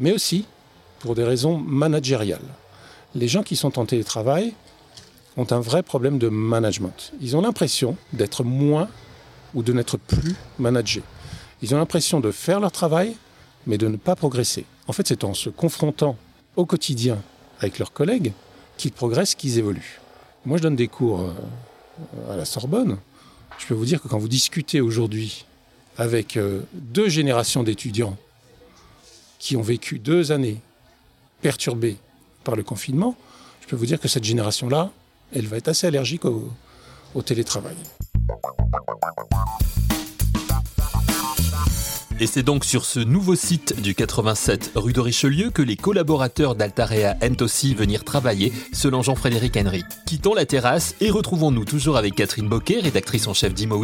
Mais 0.01 0.13
aussi 0.13 0.47
pour 1.03 1.17
des 1.17 1.25
raisons 1.25 1.59
managériales. 1.59 2.49
Les 3.17 3.27
gens 3.27 3.43
qui 3.43 3.57
sont 3.57 3.79
en 3.81 3.87
télétravail 3.87 4.55
ont 5.37 5.47
un 5.51 5.59
vrai 5.59 5.83
problème 5.83 6.19
de 6.19 6.29
management. 6.29 7.13
Ils 7.21 7.37
ont 7.37 7.41
l'impression 7.41 7.97
d'être 8.13 8.45
moins 8.45 8.89
ou 9.55 9.65
de 9.65 9.73
n'être 9.73 9.97
plus 9.97 10.37
managés. 10.61 11.03
Ils 11.61 11.75
ont 11.75 11.79
l'impression 11.79 12.21
de 12.21 12.31
faire 12.31 12.61
leur 12.61 12.71
travail, 12.71 13.17
mais 13.67 13.79
de 13.79 13.89
ne 13.89 13.97
pas 13.97 14.15
progresser. 14.15 14.65
En 14.87 14.93
fait, 14.93 15.09
c'est 15.09 15.25
en 15.25 15.35
se 15.35 15.51
confrontant 15.51 16.17
au 16.55 16.67
quotidien 16.67 17.19
avec 17.59 17.81
leurs 17.81 17.93
collègues 17.93 18.33
qu'ils 18.77 18.93
progressent, 18.93 19.35
qu'ils 19.35 19.59
évoluent. 19.59 20.01
Moi, 20.47 20.59
je 20.59 20.63
donne 20.63 20.77
des 20.77 20.89
cours 20.89 21.21
euh, 21.21 22.33
à 22.33 22.37
la 22.37 22.45
Sorbonne. 22.45 22.99
Je 23.59 23.67
peux 23.67 23.75
vous 23.75 23.85
dire 23.87 24.01
que 24.01 24.07
quand 24.07 24.19
vous 24.19 24.29
discutez 24.29 24.81
aujourd'hui 24.81 25.47
avec 25.99 26.37
euh, 26.37 26.63
deux 26.73 27.09
générations 27.09 27.65
d'étudiants 27.65 28.17
qui 29.41 29.57
ont 29.57 29.63
vécu 29.63 29.99
deux 29.99 30.31
années 30.31 30.61
perturbée 31.43 31.97
par 32.45 32.57
le 32.57 32.63
confinement, 32.63 33.17
je 33.61 33.67
peux 33.67 33.77
vous 33.77 33.87
dire 33.87 34.01
que 34.01 34.09
cette 34.09 34.25
génération-là, 34.25 34.91
elle 35.35 35.47
va 35.47 35.57
être 35.59 35.69
assez 35.69 35.87
allergique 35.87 36.25
au, 36.25 37.23
télétravail. 37.23 37.77
Et 42.21 42.27
c'est 42.27 42.43
donc 42.43 42.65
sur 42.65 42.85
ce 42.85 43.01
nouveau 43.01 43.35
site 43.35 43.81
du 43.81 43.95
87 43.95 44.73
rue 44.77 44.93
de 44.93 45.01
Richelieu 45.01 45.51
que 45.51 45.63
les 45.63 45.77
collaborateurs 45.77 46.55
d'Altarea 46.55 47.17
aiment 47.21 47.37
aussi 47.41 47.75
venir 47.75 48.05
travailler, 48.05 48.53
selon 48.73 49.03
Jean-Frédéric 49.03 49.57
Henry. 49.57 49.85
Quittons 50.07 50.35
la 50.35 50.47
terrasse 50.47 50.95
et 51.01 51.11
retrouvons-nous 51.11 51.65
toujours 51.65 51.97
avec 51.97 52.15
Catherine 52.15 52.49
Boquet, 52.49 52.81
rédactrice 52.81 53.27
en 53.27 53.35
chef 53.35 53.55
d'Imo 53.55 53.83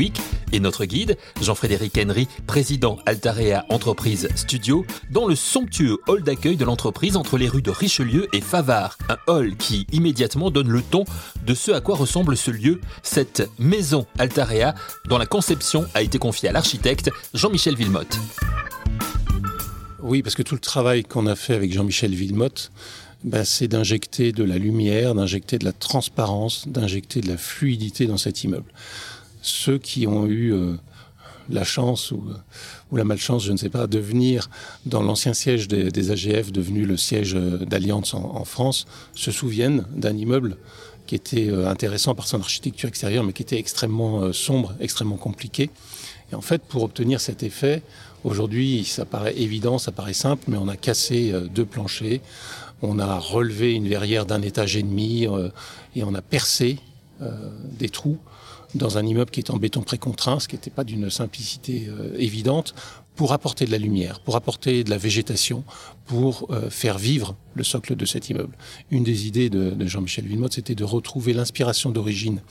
et 0.53 0.61
notre 0.61 0.85
guide, 0.85 1.17
Jean-Frédéric 1.41 1.99
Henry, 1.99 2.29
président 2.47 2.99
Altarea 3.07 3.65
Entreprise 3.71 4.29
Studio, 4.37 4.85
dans 5.11 5.27
le 5.27 5.35
somptueux 5.35 5.99
hall 6.07 6.23
d'accueil 6.23 6.57
de 6.57 6.65
l'entreprise 6.65 7.17
entre 7.17 7.39
les 7.39 7.49
rues 7.49 7.63
de 7.63 7.71
Richelieu 7.71 8.29
et 8.33 8.41
Favard. 8.41 8.99
Un 9.09 9.17
hall 9.27 9.57
qui 9.57 9.87
immédiatement 9.93 10.51
donne 10.51 10.69
le 10.69 10.83
ton 10.83 11.05
de 11.45 11.55
ce 11.55 11.73
à 11.73 11.81
quoi 11.81 11.97
ressemble 11.97 12.37
ce 12.37 12.51
lieu, 12.51 12.81
cette 13.03 13.49
maison 13.59 14.07
Altarea, 14.19 14.75
dont 15.07 15.19
la 15.19 15.27
conception 15.27 15.87
a 15.95 16.03
été 16.03 16.19
confiée 16.19 16.49
à 16.49 16.53
l'architecte 16.53 17.11
Jean-Michel 17.35 17.75
Villemotte. 17.75 18.18
Oui, 20.09 20.23
parce 20.23 20.35
que 20.35 20.43
tout 20.43 20.55
le 20.55 20.61
travail 20.61 21.03
qu'on 21.03 21.27
a 21.27 21.37
fait 21.37 21.55
avec 21.55 21.73
Jean-Michel 21.73 22.15
Villemotte, 22.15 22.71
ben, 23.25 23.45
c'est 23.45 23.69
d'injecter 23.69 24.33
de 24.33 24.45
la 24.45 24.57
lumière, 24.57 25.15
d'injecter 25.15 25.59
de 25.59 25.65
la 25.65 25.73
transparence, 25.73 26.69
d'injecter 26.69 27.21
de 27.21 27.29
la 27.29 27.37
fluidité 27.37 28.07
dans 28.07 28.17
cet 28.17 28.45
immeuble. 28.45 28.73
Ceux 29.43 29.77
qui 29.79 30.07
ont 30.07 30.27
eu 30.27 30.55
euh, 30.55 30.77
la 31.51 31.65
chance 31.65 32.13
ou, 32.13 32.25
ou, 32.91 32.97
la 32.97 33.05
malchance, 33.05 33.45
je 33.45 33.53
ne 33.53 33.57
sais 33.57 33.69
pas, 33.69 33.87
de 33.87 33.99
venir 33.99 34.49
dans 34.87 35.03
l'ancien 35.03 35.35
siège 35.35 35.67
des, 35.69 36.11
AGF, 36.11 36.53
devenu 36.53 36.87
le 36.87 36.97
siège 36.97 37.35
euh, 37.35 37.59
d'Alliance 37.59 38.15
en, 38.15 38.45
France, 38.45 38.87
se 39.15 39.31
souviennent 39.31 39.85
d'un 39.95 40.17
immeuble 40.17 40.57
qui 41.07 41.17
était 41.17 41.51
euh, 41.51 41.69
intéressant 41.69 42.15
par 42.15 42.29
son 42.29 42.41
architecture 42.41 42.89
extérieure, 42.89 43.25
mais 43.25 43.33
qui 43.33 43.43
était 43.43 43.59
extrêmement 43.59 44.33
sombre, 44.33 44.75
extrêmement 44.81 45.17
compliqué. 45.17 45.71
Et 46.31 46.35
en 46.35 46.41
fait, 46.41 46.63
pour 46.63 46.83
obtenir 46.83 47.21
cet 47.21 47.43
effet, 47.43 47.83
Aujourd'hui, 48.25 48.85
ça 48.85 49.05
paraît 49.05 49.37
évident, 49.37 49.79
ça 49.79 49.93
paraît 49.93 50.13
simple, 50.13 50.45
mais 50.49 50.57
on 50.57 50.69
a 50.69 50.77
cassé 50.77 51.31
euh, 51.33 51.43
deux 51.43 51.65
planchers, 51.65 52.21
on 52.83 52.99
a 52.99 53.19
relevé 53.19 53.75
une 53.75 53.89
verrière 53.89 54.27
d'un 54.27 54.43
étage 54.43 54.77
et 54.77 54.83
demi 54.83 55.27
euh, 55.27 55.51
et 55.95 56.03
on 56.03 56.15
a 56.15 56.23
percé 56.23 56.79
euh, 57.23 57.51
des 57.79 57.89
trous 57.89 58.19
dans 58.75 58.99
un 58.99 59.07
immeuble 59.07 59.31
qui 59.31 59.41
est 59.41 59.51
en 59.51 59.57
béton 59.57 59.83
précontraint, 59.83 60.41
ce 60.41 60.49
qui 60.49 60.57
n'était 60.57 60.71
pas 60.71 60.85
d'une 60.85 61.09
simplicité 61.09 61.89
évidente, 62.19 62.75
pour 63.17 63.33
apporter 63.33 63.65
de 63.65 63.71
la 63.71 63.79
lumière, 63.79 64.21
pour 64.21 64.37
apporter 64.37 64.85
de 64.85 64.91
la 64.91 64.99
végétation, 64.99 65.65
pour 66.05 66.51
faire 66.69 66.99
vivre 66.99 67.35
le 67.55 67.65
socle 67.65 67.97
de 67.97 68.05
cet 68.05 68.29
immeuble. 68.29 68.55
Une 68.91 69.05
des 69.05 69.27
idées 69.27 69.49
de, 69.49 69.71
de 69.71 69.87
Jean-Michel 69.87 70.27
Villemotte, 70.27 70.53
c'était 70.53 70.75
de 70.75 70.85
retrouver 70.85 71.33
l'inspiration 71.33 71.89
d'origine 71.89 72.43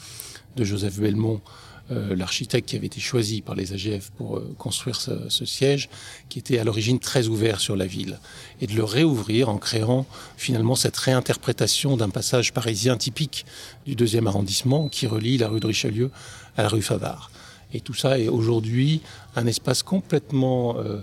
de 0.55 0.63
Joseph 0.63 0.99
Belmont 0.99 1.39
l'architecte 1.89 2.69
qui 2.69 2.75
avait 2.75 2.87
été 2.87 2.99
choisi 2.99 3.41
par 3.41 3.55
les 3.55 3.73
AGF 3.73 4.11
pour 4.11 4.37
euh, 4.37 4.55
construire 4.57 4.99
ce, 4.99 5.45
siège, 5.45 5.89
qui 6.29 6.39
était 6.39 6.59
à 6.59 6.63
l'origine 6.63 6.99
très 6.99 7.27
ouvert 7.27 7.59
sur 7.59 7.75
la 7.75 7.85
ville, 7.85 8.19
et 8.61 8.67
de 8.67 8.73
le 8.73 8.83
réouvrir 8.83 9.49
en 9.49 9.57
créant 9.57 10.05
finalement 10.35 10.75
cette 10.75 10.97
réinterprétation 10.97 11.95
d'un 11.97 12.09
passage 12.09 12.53
parisien 12.53 12.97
typique 12.97 13.45
du 13.85 13.95
deuxième 13.95 14.27
arrondissement 14.27 14.89
qui 14.89 15.07
relie 15.07 15.37
la 15.37 15.47
rue 15.47 15.59
de 15.59 15.67
Richelieu 15.67 16.11
à 16.57 16.63
la 16.63 16.69
rue 16.69 16.81
Favard. 16.81 17.31
Et 17.73 17.81
tout 17.81 17.93
ça 17.93 18.19
est 18.19 18.27
aujourd'hui 18.27 19.01
un 19.35 19.45
espace 19.45 19.83
complètement 19.83 20.77
euh, 20.77 21.01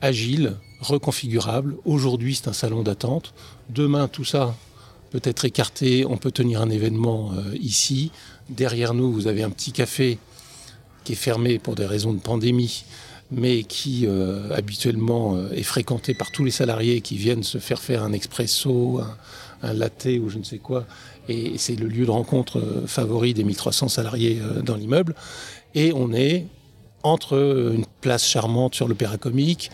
agile, 0.00 0.56
reconfigurable. 0.80 1.76
Aujourd'hui, 1.84 2.34
c'est 2.34 2.48
un 2.48 2.52
salon 2.52 2.82
d'attente. 2.82 3.34
Demain, 3.70 4.08
tout 4.08 4.24
ça 4.24 4.54
peut 5.10 5.20
être 5.24 5.44
écarté. 5.44 6.04
On 6.06 6.16
peut 6.16 6.30
tenir 6.30 6.60
un 6.62 6.70
événement 6.70 7.32
euh, 7.32 7.54
ici. 7.60 8.10
Derrière 8.56 8.92
nous, 8.92 9.10
vous 9.10 9.28
avez 9.28 9.42
un 9.42 9.48
petit 9.48 9.72
café 9.72 10.18
qui 11.04 11.12
est 11.12 11.16
fermé 11.16 11.58
pour 11.58 11.74
des 11.74 11.86
raisons 11.86 12.12
de 12.12 12.20
pandémie, 12.20 12.84
mais 13.30 13.62
qui 13.62 14.06
euh, 14.06 14.54
habituellement 14.54 15.36
euh, 15.36 15.50
est 15.52 15.62
fréquenté 15.62 16.12
par 16.12 16.30
tous 16.30 16.44
les 16.44 16.50
salariés 16.50 17.00
qui 17.00 17.16
viennent 17.16 17.42
se 17.42 17.56
faire 17.56 17.80
faire 17.80 18.02
un 18.02 18.12
expresso, 18.12 19.00
un, 19.00 19.16
un 19.62 19.72
latte 19.72 20.06
ou 20.20 20.28
je 20.28 20.36
ne 20.36 20.44
sais 20.44 20.58
quoi. 20.58 20.84
Et 21.30 21.56
c'est 21.56 21.76
le 21.76 21.88
lieu 21.88 22.04
de 22.04 22.10
rencontre 22.10 22.58
euh, 22.58 22.86
favori 22.86 23.32
des 23.32 23.42
1300 23.42 23.88
salariés 23.88 24.38
dans 24.62 24.76
l'immeuble. 24.76 25.14
Et 25.74 25.94
on 25.94 26.12
est 26.12 26.44
entre 27.02 27.72
une 27.74 27.84
place 28.00 28.26
charmante 28.26 28.74
sur 28.74 28.88
l'opéra 28.88 29.16
comique, 29.16 29.70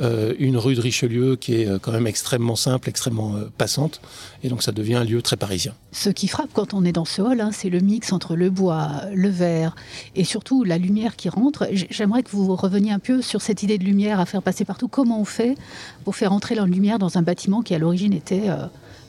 euh, 0.00 0.34
une 0.38 0.56
rue 0.56 0.74
de 0.74 0.80
Richelieu 0.80 1.36
qui 1.36 1.60
est 1.60 1.66
euh, 1.66 1.78
quand 1.78 1.92
même 1.92 2.06
extrêmement 2.06 2.56
simple, 2.56 2.88
extrêmement 2.88 3.36
euh, 3.36 3.50
passante, 3.58 4.00
et 4.42 4.48
donc 4.48 4.62
ça 4.62 4.72
devient 4.72 4.94
un 4.94 5.04
lieu 5.04 5.20
très 5.20 5.36
parisien. 5.36 5.74
Ce 5.92 6.08
qui 6.08 6.28
frappe 6.28 6.50
quand 6.54 6.72
on 6.72 6.84
est 6.84 6.92
dans 6.92 7.04
ce 7.04 7.20
hall, 7.20 7.40
hein, 7.40 7.50
c'est 7.52 7.68
le 7.68 7.80
mix 7.80 8.12
entre 8.12 8.36
le 8.36 8.50
bois, 8.50 9.02
le 9.12 9.28
verre 9.28 9.74
et 10.14 10.24
surtout 10.24 10.64
la 10.64 10.78
lumière 10.78 11.16
qui 11.16 11.28
rentre. 11.28 11.68
J'aimerais 11.72 12.22
que 12.22 12.30
vous 12.30 12.54
reveniez 12.56 12.92
un 12.92 12.98
peu 12.98 13.20
sur 13.20 13.42
cette 13.42 13.62
idée 13.62 13.78
de 13.78 13.84
lumière 13.84 14.20
à 14.20 14.26
faire 14.26 14.42
passer 14.42 14.64
partout. 14.64 14.88
Comment 14.88 15.20
on 15.20 15.24
fait 15.24 15.56
pour 16.04 16.16
faire 16.16 16.32
entrer 16.32 16.54
la 16.54 16.64
lumière 16.64 16.98
dans 16.98 17.18
un 17.18 17.22
bâtiment 17.22 17.62
qui 17.62 17.74
à 17.74 17.78
l'origine 17.78 18.12
était 18.12 18.48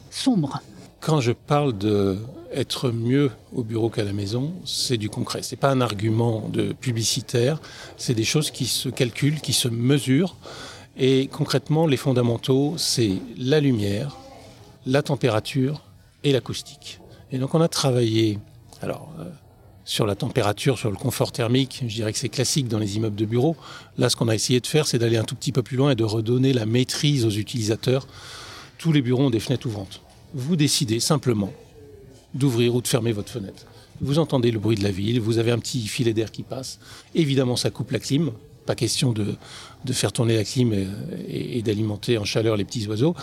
sombre? 0.09 0.61
Quand 1.01 1.19
je 1.19 1.31
parle 1.31 1.75
de 1.75 2.19
être 2.53 2.91
mieux 2.91 3.31
au 3.53 3.63
bureau 3.63 3.89
qu'à 3.89 4.03
la 4.03 4.13
maison, 4.13 4.53
c'est 4.65 4.97
du 4.97 5.09
concret. 5.09 5.41
C'est 5.41 5.55
pas 5.55 5.71
un 5.71 5.81
argument 5.81 6.47
publicitaire, 6.79 7.59
c'est 7.97 8.13
des 8.13 8.23
choses 8.23 8.51
qui 8.51 8.67
se 8.67 8.87
calculent, 8.87 9.41
qui 9.41 9.51
se 9.53 9.67
mesurent. 9.67 10.35
Et 10.99 11.27
concrètement, 11.31 11.87
les 11.87 11.97
fondamentaux, 11.97 12.75
c'est 12.77 13.13
la 13.35 13.59
lumière, 13.59 14.15
la 14.85 15.01
température 15.01 15.81
et 16.23 16.31
l'acoustique. 16.31 16.99
Et 17.31 17.39
donc 17.39 17.55
on 17.55 17.61
a 17.61 17.67
travaillé 17.67 18.37
alors, 18.83 19.11
euh, 19.19 19.23
sur 19.85 20.05
la 20.05 20.13
température, 20.13 20.77
sur 20.77 20.91
le 20.91 20.97
confort 20.97 21.31
thermique. 21.31 21.81
Je 21.87 21.95
dirais 21.95 22.13
que 22.13 22.19
c'est 22.19 22.29
classique 22.29 22.67
dans 22.67 22.77
les 22.77 22.97
immeubles 22.97 23.15
de 23.15 23.25
bureau. 23.25 23.55
Là, 23.97 24.09
ce 24.09 24.15
qu'on 24.15 24.27
a 24.27 24.35
essayé 24.35 24.59
de 24.59 24.67
faire, 24.67 24.85
c'est 24.85 24.99
d'aller 24.99 25.17
un 25.17 25.23
tout 25.23 25.35
petit 25.35 25.51
peu 25.51 25.63
plus 25.63 25.77
loin 25.77 25.91
et 25.91 25.95
de 25.95 26.03
redonner 26.03 26.53
la 26.53 26.67
maîtrise 26.67 27.25
aux 27.25 27.31
utilisateurs. 27.31 28.05
Tous 28.77 28.91
les 28.91 29.01
bureaux 29.01 29.23
ont 29.23 29.29
des 29.31 29.39
fenêtres 29.39 29.65
ouvrantes. 29.65 30.01
Vous 30.33 30.55
décidez 30.55 30.99
simplement 30.99 31.51
d'ouvrir 32.33 32.75
ou 32.75 32.81
de 32.81 32.87
fermer 32.87 33.11
votre 33.11 33.31
fenêtre. 33.31 33.65
Vous 33.99 34.17
entendez 34.17 34.51
le 34.51 34.59
bruit 34.59 34.77
de 34.77 34.83
la 34.83 34.91
ville, 34.91 35.19
vous 35.19 35.37
avez 35.37 35.51
un 35.51 35.59
petit 35.59 35.85
filet 35.87 36.13
d'air 36.13 36.31
qui 36.31 36.43
passe. 36.43 36.79
Évidemment, 37.13 37.55
ça 37.55 37.69
coupe 37.69 37.91
la 37.91 37.99
clim. 37.99 38.31
Pas 38.65 38.75
question 38.75 39.11
de, 39.11 39.35
faire 39.91 40.13
tourner 40.13 40.35
la 40.35 40.43
clim 40.43 40.73
et 41.27 41.61
d'alimenter 41.61 42.17
en 42.17 42.25
chaleur 42.25 42.55
les 42.55 42.63
petits 42.63 42.87
oiseaux. 42.87 43.15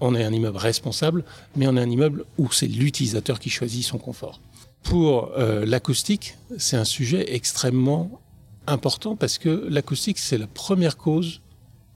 On 0.00 0.14
est 0.14 0.24
un 0.24 0.32
immeuble 0.32 0.58
responsable, 0.58 1.24
mais 1.56 1.66
on 1.66 1.76
est 1.76 1.80
un 1.80 1.90
immeuble 1.90 2.24
où 2.38 2.50
c'est 2.50 2.66
l'utilisateur 2.66 3.38
qui 3.38 3.50
choisit 3.50 3.84
son 3.84 3.98
confort. 3.98 4.40
Pour 4.82 5.32
euh, 5.38 5.64
l'acoustique, 5.64 6.36
c'est 6.58 6.76
un 6.76 6.84
sujet 6.84 7.34
extrêmement 7.34 8.20
important 8.66 9.16
parce 9.16 9.38
que 9.38 9.66
l'acoustique, 9.70 10.18
c'est 10.18 10.38
la 10.38 10.46
première 10.46 10.96
cause 10.96 11.40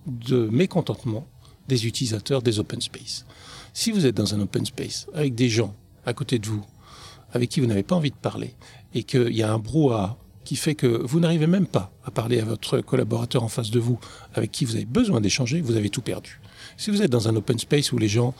de 0.06 0.48
mécontentement 0.50 1.26
des 1.68 1.86
utilisateurs 1.86 2.42
des 2.42 2.58
open 2.60 2.80
space. 2.80 3.24
Si 3.78 3.90
vous 3.90 4.06
êtes 4.06 4.14
dans 4.14 4.34
un 4.34 4.40
open 4.40 4.64
space 4.64 5.06
avec 5.12 5.34
des 5.34 5.50
gens 5.50 5.74
à 6.06 6.14
côté 6.14 6.38
de 6.38 6.46
vous, 6.46 6.64
avec 7.34 7.50
qui 7.50 7.60
vous 7.60 7.66
n'avez 7.66 7.82
pas 7.82 7.94
envie 7.94 8.10
de 8.10 8.16
parler, 8.16 8.54
et 8.94 9.02
qu'il 9.02 9.36
y 9.36 9.42
a 9.42 9.52
un 9.52 9.58
brouhaha 9.58 10.16
qui 10.44 10.56
fait 10.56 10.74
que 10.74 10.86
vous 10.86 11.20
n'arrivez 11.20 11.46
même 11.46 11.66
pas 11.66 11.92
à 12.02 12.10
parler 12.10 12.40
à 12.40 12.46
votre 12.46 12.80
collaborateur 12.80 13.42
en 13.42 13.48
face 13.48 13.70
de 13.70 13.78
vous, 13.78 14.00
avec 14.32 14.50
qui 14.50 14.64
vous 14.64 14.76
avez 14.76 14.86
besoin 14.86 15.20
d'échanger, 15.20 15.60
vous 15.60 15.76
avez 15.76 15.90
tout 15.90 16.00
perdu. 16.00 16.40
Si 16.78 16.90
vous 16.90 17.02
êtes 17.02 17.10
dans 17.10 17.28
un 17.28 17.36
open 17.36 17.58
space 17.58 17.92
où 17.92 17.98
les 17.98 18.08
gens 18.08 18.32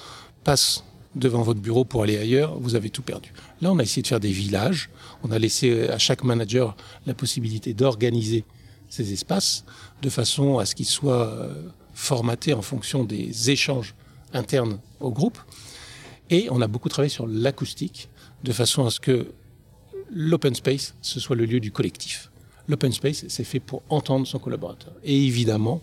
passent 0.43 0.85
devant 1.15 1.43
votre 1.43 1.61
bureau 1.61 1.85
pour 1.85 2.05
aller 2.05 2.17
ailleurs, 2.17 2.59
vous 2.59 2.75
avez 2.75 2.89
tout 2.89 3.03
perdu. 3.03 3.35
Là, 3.61 3.71
on 3.71 3.79
a 3.79 3.83
essayé 3.83 4.01
de 4.01 4.07
faire 4.07 4.21
des 4.21 4.33
villages, 4.33 4.89
on 5.23 5.31
a 5.33 5.39
laissé 5.39 5.87
à 5.91 5.99
chaque 5.99 6.25
manager 6.25 6.75
la 7.05 7.13
possibilité 7.13 7.75
d'organiser 7.75 8.47
ces 8.89 9.13
espaces 9.13 9.67
de 10.01 10.09
façon 10.09 10.57
à 10.57 10.65
ce 10.65 10.75
qu'ils 10.75 10.87
soient 10.87 11.47
formatés 11.93 12.55
en 12.55 12.63
fonction 12.63 13.05
des 13.05 13.51
échanges 13.51 13.95
internes 14.33 14.79
au 15.01 15.11
groupe. 15.11 15.39
Et 16.31 16.49
on 16.51 16.61
a 16.61 16.67
beaucoup 16.67 16.89
travaillé 16.89 17.11
sur 17.11 17.27
l'acoustique, 17.27 18.09
de 18.43 18.53
façon 18.53 18.85
à 18.85 18.91
ce 18.91 19.01
que 19.01 19.33
l'open 20.11 20.55
space, 20.55 20.95
ce 21.03 21.21
soit 21.21 21.37
le 21.37 21.45
lieu 21.45 21.61
du 21.61 21.73
collectif. 21.73 22.31
L'open 22.69 22.93
space, 22.93 23.25
c'est 23.29 23.45
fait 23.45 23.61
pour 23.61 23.83
entendre 23.89 24.27
son 24.27 24.39
collaborateur. 24.39 24.93
Et 25.05 25.25
évidemment, 25.27 25.83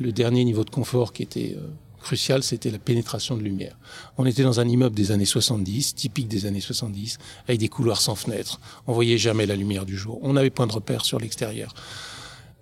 le 0.00 0.12
dernier 0.12 0.44
niveau 0.44 0.64
de 0.64 0.70
confort 0.70 1.12
qui 1.12 1.22
était 1.22 1.56
euh, 1.56 1.68
crucial, 2.00 2.42
c'était 2.42 2.70
la 2.70 2.78
pénétration 2.78 3.36
de 3.36 3.42
lumière. 3.42 3.76
On 4.16 4.26
était 4.26 4.42
dans 4.42 4.60
un 4.60 4.68
immeuble 4.68 4.96
des 4.96 5.12
années 5.12 5.24
70, 5.24 5.94
typique 5.94 6.28
des 6.28 6.46
années 6.46 6.60
70, 6.60 7.18
avec 7.46 7.60
des 7.60 7.68
couloirs 7.68 8.00
sans 8.00 8.14
fenêtres. 8.14 8.60
On 8.86 8.92
voyait 8.92 9.18
jamais 9.18 9.46
la 9.46 9.56
lumière 9.56 9.86
du 9.86 9.96
jour. 9.96 10.18
On 10.22 10.36
avait 10.36 10.50
point 10.50 10.66
de 10.66 10.72
repère 10.72 11.04
sur 11.04 11.18
l'extérieur. 11.20 11.74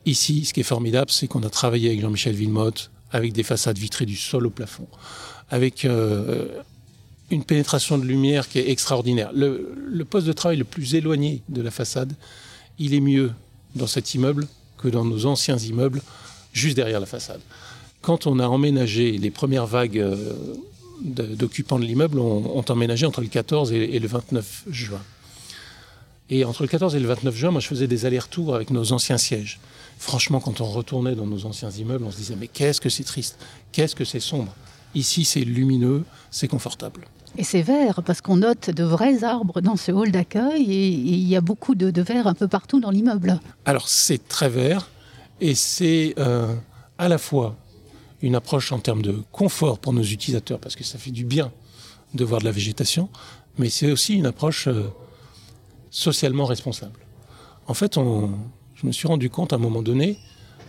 Ici, 0.04 0.44
ce 0.44 0.52
qui 0.52 0.61
est 0.61 0.64
formidable, 0.64 1.11
c'est 1.11 1.26
qu'on 1.26 1.42
a 1.42 1.50
travaillé 1.50 1.88
avec 1.88 2.00
Jean-Michel 2.00 2.35
Villemotte, 2.35 2.90
avec 3.12 3.32
des 3.32 3.42
façades 3.42 3.78
vitrées 3.78 4.06
du 4.06 4.16
sol 4.16 4.46
au 4.46 4.50
plafond, 4.50 4.88
avec 5.50 5.84
euh, 5.84 6.46
une 7.30 7.44
pénétration 7.44 7.98
de 7.98 8.04
lumière 8.04 8.48
qui 8.48 8.58
est 8.58 8.70
extraordinaire. 8.70 9.30
Le, 9.32 10.04
poste 10.04 10.26
de 10.26 10.32
travail 10.32 10.56
le 10.56 10.64
plus 10.64 10.94
éloigné 10.94 11.42
de 11.48 11.62
la 11.62 11.70
façade, 11.70 12.12
il 12.78 12.94
est 12.94 13.00
mieux 13.00 13.32
dans 13.75 13.86
cet 13.86 14.14
immeuble 14.14 14.46
que 14.78 14.88
dans 14.88 15.04
nos 15.04 15.26
anciens 15.26 15.56
immeubles, 15.56 16.02
juste 16.52 16.76
derrière 16.76 17.00
la 17.00 17.06
façade. 17.06 17.40
Quand 18.02 18.26
on 18.26 18.38
a 18.38 18.46
emménagé 18.46 19.12
les 19.12 19.30
premières 19.30 19.66
vagues 19.66 19.98
euh, 19.98 20.34
d'occupants 21.02 21.78
de, 21.78 21.84
l'immeuble 21.84 22.18
ont, 22.18 22.64
emménagé 22.68 23.06
entre 23.06 23.20
le 23.20 23.26
14 23.26 23.72
et, 23.72 23.98
le 23.98 24.08
29 24.08 24.64
juin. 24.70 25.00
Et 26.28 26.45
entre 26.45 26.62
le 26.62 26.68
14 26.68 26.95
et 26.97 27.00
le 27.00 27.06
29 27.06 27.35
juin, 27.37 27.50
moi, 27.50 27.61
je 27.61 27.68
faisais 27.68 27.87
des 27.87 28.04
allers-retours 28.04 28.54
avec 28.54 28.71
nos 28.71 28.92
anciens 28.92 29.18
sièges. 29.18 29.61
Franchement, 29.99 30.40
quand 30.40 30.61
on 30.61 30.66
retournait 30.66 31.14
dans 31.14 31.26
nos 31.26 31.47
anciens 31.47 31.71
immeubles, 31.71 32.04
on 32.04 32.11
se 32.11 32.16
disait, 32.16 32.37
mais 32.38 32.49
qu'est-ce 32.49 32.80
que 32.80 32.88
c'est 32.88 33.04
triste, 33.04 33.38
qu'est-ce 33.73 33.95
que 33.95 34.04
c'est 34.04 34.21
sombre. 34.21 34.52
Ici, 34.95 35.25
c'est 35.25 35.40
lumineux, 35.40 36.04
c'est 36.30 36.49
confortable. 36.49 37.06
Et 37.38 37.45
c'est 37.45 37.62
vert, 37.62 38.02
parce 38.04 38.21
qu'on 38.21 38.37
note 38.37 38.71
de 38.71 38.83
vrais 38.83 39.23
arbres 39.23 39.61
dans 39.61 39.76
ce 39.76 39.92
hall 39.92 40.11
d'accueil, 40.11 40.73
et 40.73 40.88
il 40.88 41.28
y 41.28 41.37
a 41.37 41.40
beaucoup 41.40 41.75
de, 41.75 41.90
de 41.90 42.02
verre 42.02 42.26
un 42.26 42.35
peu 42.35 42.49
partout 42.49 42.80
dans 42.80 42.90
l'immeuble. 42.90 43.38
Alors, 43.64 43.88
c'est 43.88 44.26
très 44.26 44.49
vert, 44.49 44.88
et 45.40 45.54
c'est 45.54 46.14
euh, 46.18 46.54
à 46.99 47.09
la 47.09 47.18
fois 47.18 47.56
une 48.23 48.35
approche 48.35 48.73
en 48.73 48.78
termes 48.78 49.02
de 49.02 49.23
confort 49.33 49.78
pour 49.78 49.92
nos 49.92 50.02
utilisateurs, 50.02 50.59
parce 50.59 50.75
que 50.75 50.85
ça 50.85 50.99
fait 50.99 51.11
du 51.11 51.25
bien 51.25 51.52
de 52.14 52.25
voir 52.25 52.40
de 52.40 52.47
la 52.47 52.52
végétation, 52.52 53.11
mais 53.59 53.68
c'est 53.68 53.92
aussi 53.92 54.14
une 54.14 54.26
approche 54.26 54.68
euh, 54.68 54.88
socialement 55.96 56.44
responsable. 56.44 57.00
En 57.66 57.74
fait, 57.74 57.94
je 57.94 58.86
me 58.86 58.92
suis 58.92 59.08
rendu 59.08 59.30
compte 59.30 59.54
à 59.54 59.56
un 59.56 59.58
moment 59.58 59.82
donné 59.82 60.18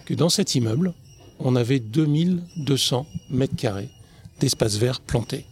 que 0.05 0.13
dans 0.13 0.29
cet 0.29 0.55
immeuble, 0.55 0.93
on 1.39 1.57
avait 1.57 1.79
2200 1.79 3.05
mètres 3.29 3.55
carrés 3.57 3.89
d'espace 4.39 4.77
vert 4.77 5.01
plantés. 5.01 5.46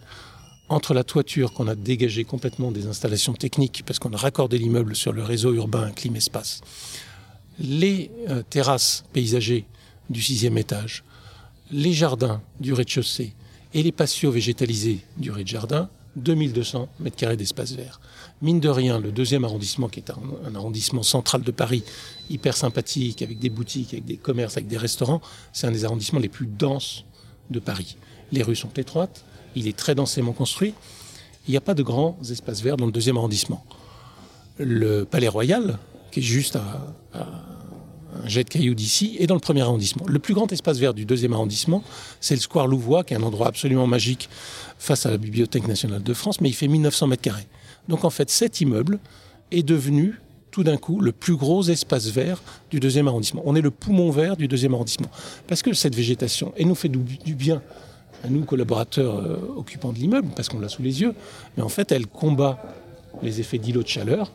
Entre 0.70 0.94
la 0.94 1.04
toiture 1.04 1.54
qu'on 1.54 1.68
a 1.68 1.76
dégagée 1.76 2.24
complètement 2.24 2.72
des 2.72 2.88
installations 2.88 3.34
techniques, 3.34 3.84
parce 3.86 4.00
qu'on 4.00 4.14
a 4.14 4.18
raccordé 4.18 4.58
l'immeuble 4.58 4.96
sur 4.96 5.12
le 5.12 5.24
réseau 5.24 5.54
urbain 5.54 5.92
Clim 5.92 6.16
Espace, 6.16 6.62
les 7.60 8.12
euh, 8.30 8.44
terrasses 8.50 9.04
paysagées 9.12 9.66
du 10.10 10.22
sixième 10.22 10.58
étage, 10.58 11.04
les 11.70 11.92
jardins 11.92 12.42
du 12.62 12.72
rez-de-chaussée 12.72 13.34
et 13.74 13.84
les 13.84 13.92
patios 13.92 14.32
végétalisés 14.32 15.02
du 15.18 15.32
rez-de-jardin, 15.32 15.90
2200 16.16 16.88
mètres 17.00 17.16
carrés 17.16 17.38
d'espace 17.38 17.74
vert. 17.74 18.00
Mine 18.42 18.60
de 18.60 18.70
rien, 18.70 19.00
le 19.00 19.12
deuxième 19.12 19.44
arrondissement, 19.44 19.88
qui 19.88 20.00
est 20.00 20.12
un, 20.12 20.56
arrondissement 20.56 21.04
central 21.04 21.42
de 21.42 21.52
Paris, 21.52 21.84
hyper 22.30 22.56
sympathique, 22.56 23.22
avec 23.22 23.40
des 23.40 23.50
boutiques, 23.50 23.94
avec 23.94 24.06
des 24.06 24.18
commerces, 24.18 24.58
avec 24.58 24.68
des 24.68 24.78
restaurants, 24.78 25.22
c'est 25.54 25.68
un 25.68 25.72
des 25.72 25.86
arrondissements 25.86 26.20
les 26.20 26.30
plus 26.30 26.46
denses 26.46 27.06
de 27.50 27.60
Paris. 27.60 27.98
Les 28.32 28.44
rues 28.44 28.56
sont 28.56 28.74
étroites, 28.76 29.24
il 29.56 29.68
est 29.68 29.78
très 29.78 29.96
densément 29.96 30.34
construit. 30.34 30.74
Il 31.48 31.52
n'y 31.52 31.58
a 31.58 31.62
pas 31.62 31.76
de 31.76 31.84
grands 31.84 32.18
espaces 32.30 32.62
verts 32.62 32.78
dans 32.78 32.88
le 32.88 32.92
deuxième 32.92 33.18
arrondissement. 33.18 33.64
Le 34.58 35.04
Palais 35.04 35.28
Royal, 35.28 35.78
qui 36.12 36.20
est 36.20 36.24
juste 36.24 36.56
à 36.56 36.96
jet 38.28 38.44
de 38.44 38.50
cailloux 38.50 38.74
d'ici, 38.74 39.16
et 39.20 39.28
dans 39.28 39.36
le 39.36 39.40
premier 39.40 39.62
arrondissement. 39.62 40.06
Le 40.08 40.20
plus 40.20 40.34
grand 40.34 40.52
espace 40.52 40.78
vert 40.78 40.94
du 40.94 41.06
deuxième 41.06 41.34
arrondissement, 41.34 41.84
c'est 42.20 42.36
le 42.36 42.42
Square 42.42 42.68
Louvois, 42.68 43.04
qui 43.04 43.14
est 43.14 43.18
un 43.18 43.24
endroit 43.24 43.48
absolument 43.48 43.88
magique 43.88 44.30
face 44.78 45.06
à 45.06 45.12
la 45.12 45.18
Bibliothèque 45.18 45.68
nationale 45.68 46.04
de 46.04 46.14
France, 46.14 46.42
mais 46.42 46.50
il 46.50 46.54
fait 46.54 46.68
1900 46.68 47.08
mètres 47.08 47.22
carrés. 47.22 47.48
Donc 47.88 48.04
en 48.04 48.10
fait, 48.10 48.30
cet 48.30 48.62
immeuble 48.62 49.00
est 49.52 49.64
devenu 49.64 50.20
tout 50.52 50.64
d'un 50.64 50.78
coup 50.78 51.02
le 51.02 51.12
plus 51.12 51.36
gros 51.36 51.64
espace 51.64 52.08
vert 52.08 52.42
du 52.72 52.80
deuxième 52.80 53.08
arrondissement. 53.08 53.42
On 53.46 53.56
est 53.56 53.62
le 53.62 53.72
poumon 53.72 54.10
vert 54.10 54.38
du 54.38 54.48
deuxième 54.48 54.74
arrondissement. 54.74 55.10
Parce 55.48 55.62
que 55.62 55.74
cette 55.74 55.96
végétation, 55.96 56.54
elle 56.58 56.68
nous 56.68 56.76
fait 56.76 56.88
du, 56.88 57.36
bien 57.36 57.62
à 58.24 58.30
nous, 58.30 58.46
collaborateurs 58.46 59.18
euh, 59.18 59.54
occupants 59.58 59.92
de 59.92 59.98
l'immeuble, 59.98 60.30
parce 60.36 60.48
qu'on 60.48 60.60
l'a 60.60 60.70
sous 60.70 60.82
les 60.82 61.02
yeux, 61.02 61.14
mais 61.58 61.64
en 61.64 61.70
fait, 61.70 61.92
elle 61.92 62.08
combat 62.08 62.62
les 63.22 63.42
effets 63.42 63.58
d'îlots 63.58 63.84
de 63.84 63.88
chaleur. 63.88 64.32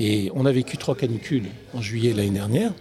Et 0.00 0.32
on 0.34 0.46
a 0.46 0.52
vécu 0.52 0.78
trois 0.78 0.94
canicules 0.94 1.44
en 1.74 1.82
juillet 1.82 2.14
l'année 2.14 2.30
dernière 2.30 2.72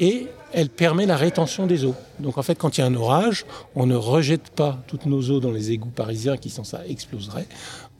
et 0.00 0.28
elle 0.52 0.68
permet 0.68 1.06
la 1.06 1.16
rétention 1.16 1.66
des 1.66 1.84
eaux. 1.84 1.94
Donc 2.20 2.38
en 2.38 2.42
fait, 2.42 2.56
quand 2.56 2.78
il 2.78 2.80
y 2.80 2.84
a 2.84 2.86
un 2.86 2.94
orage, 2.94 3.44
on 3.74 3.86
ne 3.86 3.96
rejette 3.96 4.50
pas 4.50 4.82
toutes 4.86 5.06
nos 5.06 5.30
eaux 5.30 5.40
dans 5.40 5.50
les 5.50 5.72
égouts 5.72 5.90
parisiens 5.90 6.36
qui 6.36 6.50
sans 6.50 6.64
ça 6.64 6.86
exploseraient, 6.86 7.46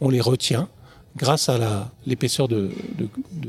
on 0.00 0.08
les 0.08 0.20
retient 0.20 0.68
grâce 1.16 1.48
à 1.48 1.90
l'épaisseur 2.06 2.48
de, 2.48 2.70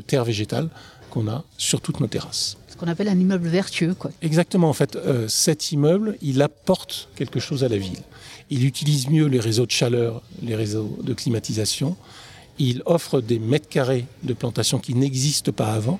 terre 0.07 0.23
végétale 0.23 0.69
qu'on 1.09 1.27
a 1.27 1.43
sur 1.57 1.81
toutes 1.81 1.99
nos 1.99 2.07
terrasses. 2.07 2.57
Ce 2.67 2.75
qu'on 2.75 2.87
appelle 2.87 3.07
un 3.07 3.19
immeuble 3.19 3.47
vertueux. 3.47 3.93
Quoi. 3.93 4.11
Exactement, 4.21 4.69
en 4.69 4.73
fait, 4.73 4.95
euh, 4.95 5.27
cet 5.27 5.71
immeuble, 5.71 6.17
il 6.21 6.41
apporte 6.41 7.09
quelque 7.15 7.39
chose 7.39 7.63
à 7.63 7.69
la 7.69 7.77
ville. 7.77 7.99
Il 8.49 8.65
utilise 8.65 9.09
mieux 9.09 9.25
les 9.25 9.39
réseaux 9.39 9.65
de 9.65 9.71
chaleur, 9.71 10.21
les 10.41 10.55
réseaux 10.55 10.97
de 11.01 11.13
climatisation. 11.13 11.97
Il 12.59 12.81
offre 12.85 13.21
des 13.21 13.39
mètres 13.39 13.67
carrés 13.67 14.05
de 14.23 14.33
plantation 14.33 14.79
qui 14.79 14.93
n'existent 14.93 15.51
pas 15.51 15.73
avant. 15.73 15.99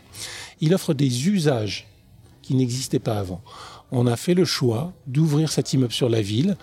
Il 0.61 0.73
offre 0.73 0.93
des 0.93 1.27
usages 1.27 1.87
qui 2.47 2.55
n'existait 2.55 2.99
pas 2.99 3.19
avant. 3.19 3.41
On 3.91 4.07
a 4.07 4.15
fait 4.15 4.33
le 4.33 4.45
choix 4.45 4.93
d'ouvrir 5.05 5.51
cet 5.51 5.73
immeuble 5.73 5.91
sur 5.91 6.07
la 6.07 6.21
ville 6.21 6.55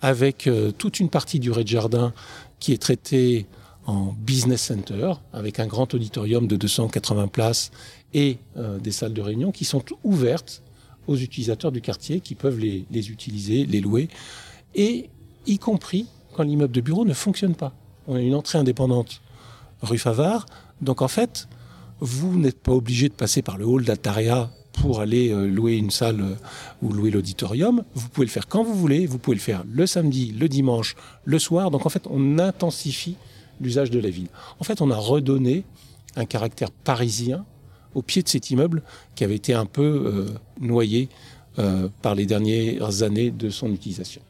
avec 0.00 0.46
euh, 0.46 0.70
toute 0.70 1.00
une 1.00 1.08
partie 1.08 1.40
du 1.40 1.50
rez-de-jardin 1.50 2.12
qui 2.60 2.72
est 2.72 2.80
traitée 2.80 3.46
en 3.86 4.14
business 4.16 4.62
center, 4.62 5.14
avec 5.32 5.58
un 5.58 5.66
grand 5.66 5.92
auditorium 5.92 6.46
de 6.46 6.54
280 6.54 7.26
places 7.26 7.72
et 8.12 8.38
euh, 8.56 8.78
des 8.78 8.92
salles 8.92 9.12
de 9.12 9.20
réunion 9.20 9.50
qui 9.50 9.64
sont 9.64 9.82
ouvertes 10.04 10.62
aux 11.08 11.16
utilisateurs 11.16 11.72
du 11.72 11.80
quartier 11.80 12.20
qui 12.20 12.36
peuvent 12.36 12.60
les, 12.60 13.10
utiliser, 13.10 13.66
les 13.66 13.80
louer, 13.80 14.08
et 14.76 15.10
y 15.46 15.58
compris 15.58 16.06
quand 16.32 16.44
l'immeuble 16.44 16.72
de 16.72 16.80
bureau 16.80 17.04
ne 17.04 17.12
fonctionne 17.12 17.56
pas. 17.56 17.74
On 18.06 18.14
a 18.14 18.20
une 18.20 18.36
entrée 18.36 18.58
indépendante 18.58 19.20
rue 19.82 19.98
Favard, 19.98 20.46
donc 20.80 21.02
en 21.02 21.08
fait, 21.08 21.48
vous 21.98 22.38
n'êtes 22.38 22.60
pas 22.60 22.72
obligé 22.72 23.08
de 23.08 23.14
passer 23.14 23.42
par 23.42 23.58
le 23.58 23.66
hall 23.66 23.84
d'Altaria 23.84 24.50
pour 24.84 25.00
aller 25.00 25.30
euh, 25.30 25.46
louer 25.46 25.76
une 25.76 25.90
salle 25.90 26.20
euh, 26.20 26.34
ou 26.82 26.92
louer 26.92 27.10
l'auditorium. 27.10 27.84
Vous 27.94 28.08
pouvez 28.10 28.26
le 28.26 28.30
faire 28.30 28.46
quand 28.46 28.62
vous 28.62 28.74
voulez, 28.74 29.06
vous 29.06 29.18
pouvez 29.18 29.34
le 29.34 29.40
faire 29.40 29.64
le 29.66 29.86
samedi, 29.86 30.34
le 30.38 30.46
dimanche, 30.46 30.94
le 31.24 31.38
soir. 31.38 31.70
Donc 31.70 31.86
en 31.86 31.88
fait, 31.88 32.06
on 32.10 32.38
intensifie 32.38 33.16
l'usage 33.62 33.90
de 33.90 33.98
la 33.98 34.10
ville. 34.10 34.28
En 34.60 34.64
fait, 34.64 34.82
on 34.82 34.90
a 34.90 34.96
redonné 34.96 35.64
un 36.16 36.26
caractère 36.26 36.70
parisien 36.70 37.46
au 37.94 38.02
pied 38.02 38.22
de 38.22 38.28
cet 38.28 38.50
immeuble 38.50 38.82
qui 39.14 39.24
avait 39.24 39.36
été 39.36 39.54
un 39.54 39.66
peu 39.66 39.82
euh, 39.82 40.26
noyé 40.60 41.08
par 42.02 42.16
les 42.16 42.26
dernières 42.26 43.04
années 43.04 43.30
de 43.30 43.48
son 43.48 43.72
utilisation. 43.72 44.20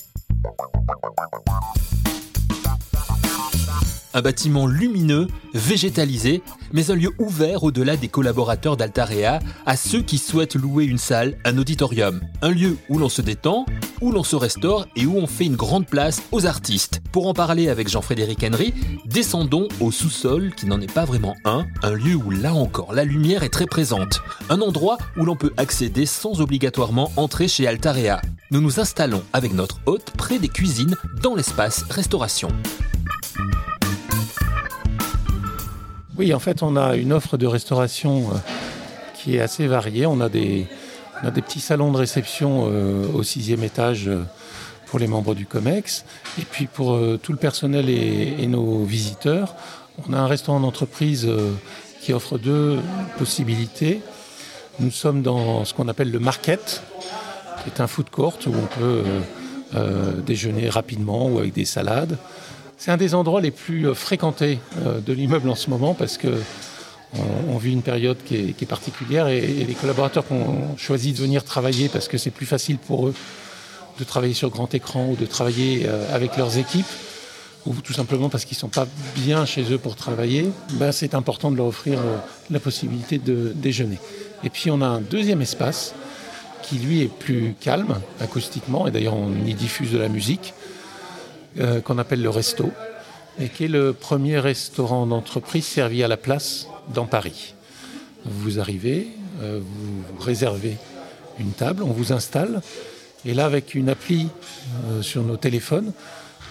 Un 4.14 4.22
bâtiment 4.22 4.66
lumineux, 4.66 5.26
végétalisé, 5.52 6.42
mais 6.72 6.90
un 6.90 6.94
lieu 6.94 7.10
ouvert 7.18 7.64
au-delà 7.64 7.96
des 7.96 8.08
collaborateurs 8.08 8.76
d'Altarea 8.76 9.40
à 9.66 9.76
ceux 9.76 10.02
qui 10.02 10.18
souhaitent 10.18 10.54
louer 10.54 10.84
une 10.84 10.98
salle, 10.98 11.36
un 11.44 11.58
auditorium. 11.58 12.20
Un 12.40 12.50
lieu 12.50 12.76
où 12.88 12.98
l'on 12.98 13.08
se 13.08 13.22
détend, 13.22 13.66
où 14.00 14.12
l'on 14.12 14.22
se 14.22 14.36
restaure 14.36 14.86
et 14.96 15.04
où 15.06 15.16
on 15.16 15.26
fait 15.26 15.46
une 15.46 15.56
grande 15.56 15.86
place 15.86 16.22
aux 16.32 16.46
artistes. 16.46 17.00
Pour 17.12 17.26
en 17.26 17.34
parler 17.34 17.68
avec 17.68 17.88
Jean-Frédéric 17.88 18.44
Henry, 18.44 18.72
descendons 19.04 19.68
au 19.80 19.90
sous-sol 19.90 20.52
qui 20.56 20.66
n'en 20.66 20.80
est 20.80 20.92
pas 20.92 21.04
vraiment 21.04 21.36
un, 21.44 21.66
un 21.82 21.92
lieu 21.92 22.14
où 22.14 22.30
là 22.30 22.54
encore 22.54 22.94
la 22.94 23.04
lumière 23.04 23.42
est 23.42 23.52
très 23.52 23.66
présente. 23.66 24.20
Un 24.48 24.60
endroit 24.60 24.98
où 25.16 25.24
l'on 25.24 25.36
peut 25.36 25.52
accéder 25.56 26.06
sans 26.06 26.40
obligatoirement 26.40 27.10
entrer 27.16 27.48
chez 27.48 27.66
Altarea. 27.66 28.20
Nous 28.50 28.60
nous 28.60 28.78
installons 28.78 29.22
avec 29.32 29.52
notre 29.54 29.80
hôte 29.86 30.12
près 30.16 30.38
des 30.38 30.48
cuisines 30.48 30.96
dans 31.22 31.34
l'espace 31.34 31.84
restauration. 31.90 32.48
Oui, 36.16 36.32
en 36.32 36.38
fait, 36.38 36.62
on 36.62 36.76
a 36.76 36.94
une 36.94 37.12
offre 37.12 37.36
de 37.36 37.46
restauration 37.46 38.28
euh, 38.30 38.36
qui 39.14 39.34
est 39.34 39.40
assez 39.40 39.66
variée. 39.66 40.06
On 40.06 40.20
a 40.20 40.28
des, 40.28 40.68
petits 41.34 41.58
salons 41.58 41.90
de 41.90 41.96
réception 41.96 42.68
euh, 42.70 43.08
au 43.12 43.24
sixième 43.24 43.64
étage 43.64 44.06
euh, 44.06 44.22
pour 44.86 45.00
les 45.00 45.08
membres 45.08 45.34
du 45.34 45.44
COMEX. 45.44 46.04
Et 46.38 46.44
puis 46.44 46.66
pour 46.66 46.96
tout 47.20 47.32
le 47.32 47.38
personnel 47.38 47.88
et, 47.88 48.46
nos 48.46 48.84
visiteurs, 48.84 49.56
on 50.08 50.12
a 50.12 50.18
un 50.18 50.28
restaurant 50.28 50.60
d'entreprise 50.60 51.28
qui 52.00 52.12
offre 52.12 52.38
deux 52.38 52.78
possibilités. 53.18 54.00
Nous 54.78 54.92
sommes 54.92 55.22
dans 55.22 55.64
ce 55.64 55.74
qu'on 55.74 55.88
appelle 55.88 56.12
le 56.12 56.20
market, 56.20 56.84
qui 57.62 57.70
est 57.70 57.80
un 57.80 57.88
food 57.88 58.08
court 58.10 58.38
où 58.46 58.50
on 58.50 58.78
peut 58.78 59.02
déjeuner 60.24 60.68
rapidement 60.68 61.26
ou 61.26 61.40
avec 61.40 61.54
des 61.54 61.64
salades. 61.64 62.18
C'est 62.76 62.90
un 62.90 62.96
des 62.96 63.14
endroits 63.14 63.40
les 63.40 63.50
plus 63.50 63.88
euh, 63.88 63.94
fréquentés 63.94 64.58
euh, 64.78 65.00
de 65.00 65.12
l'immeuble 65.12 65.48
en 65.48 65.54
ce 65.54 65.70
moment 65.70 65.94
parce 65.94 66.18
que 66.18 66.40
on, 67.48 67.58
vit 67.58 67.72
une 67.72 67.82
période 67.82 68.16
qui 68.24 68.34
est, 68.34 68.66
particulière 68.66 69.28
et, 69.28 69.40
les 69.40 69.74
collaborateurs 69.74 70.24
ont 70.32 70.76
choisi 70.76 71.12
de 71.12 71.18
venir 71.18 71.44
travailler 71.44 71.88
parce 71.88 72.08
que 72.08 72.18
c'est 72.18 72.32
plus 72.32 72.44
facile 72.44 72.76
pour 72.76 73.06
eux 73.06 73.14
de 74.00 74.04
travailler 74.04 74.34
sur 74.34 74.50
grand 74.50 74.74
écran 74.74 75.10
ou 75.10 75.14
de 75.14 75.24
travailler 75.24 75.84
euh, 75.86 76.12
avec 76.12 76.36
leurs 76.36 76.58
équipes 76.58 76.88
ou 77.66 77.74
tout 77.74 77.92
simplement 77.92 78.28
parce 78.28 78.44
qu'ils 78.44 78.56
ne 78.56 78.60
sont 78.62 78.68
pas 78.68 78.88
bien 79.14 79.46
chez 79.46 79.72
eux 79.72 79.78
pour 79.78 79.94
travailler, 79.94 80.50
ben 80.72 80.90
c'est 80.90 81.14
important 81.14 81.52
de 81.52 81.56
leur 81.56 81.66
offrir 81.66 82.00
la 82.50 82.58
possibilité 82.58 83.18
de 83.18 83.52
déjeuner. 83.54 83.98
Et 84.42 84.50
puis 84.50 84.70
on 84.70 84.82
a 84.82 84.86
un 84.86 85.00
deuxième 85.00 85.40
espace 85.40 85.94
qui 86.62 86.76
lui 86.76 87.00
est 87.02 87.08
plus 87.08 87.54
calme 87.60 88.00
acoustiquement, 88.20 88.86
et 88.86 88.90
d'ailleurs 88.90 89.16
on 89.16 89.32
y 89.46 89.54
diffuse 89.54 89.92
de 89.92 89.98
la 89.98 90.08
musique, 90.08 90.52
euh, 91.60 91.80
qu'on 91.80 91.98
appelle 91.98 92.22
le 92.22 92.30
Resto, 92.30 92.70
et 93.38 93.48
qui 93.48 93.64
est 93.64 93.68
le 93.68 93.92
premier 93.92 94.38
restaurant 94.38 95.06
d'entreprise 95.06 95.66
servi 95.66 96.02
à 96.02 96.08
la 96.08 96.16
place 96.16 96.68
dans 96.92 97.06
Paris. 97.06 97.54
Vous 98.24 98.60
arrivez, 98.60 99.08
euh, 99.42 99.60
vous 99.62 100.22
réservez 100.22 100.76
une 101.38 101.52
table, 101.52 101.82
on 101.82 101.92
vous 101.92 102.12
installe, 102.12 102.60
et 103.24 103.34
là 103.34 103.44
avec 103.44 103.74
une 103.74 103.88
appli 103.88 104.28
euh, 104.90 105.02
sur 105.02 105.22
nos 105.22 105.36
téléphones, 105.36 105.92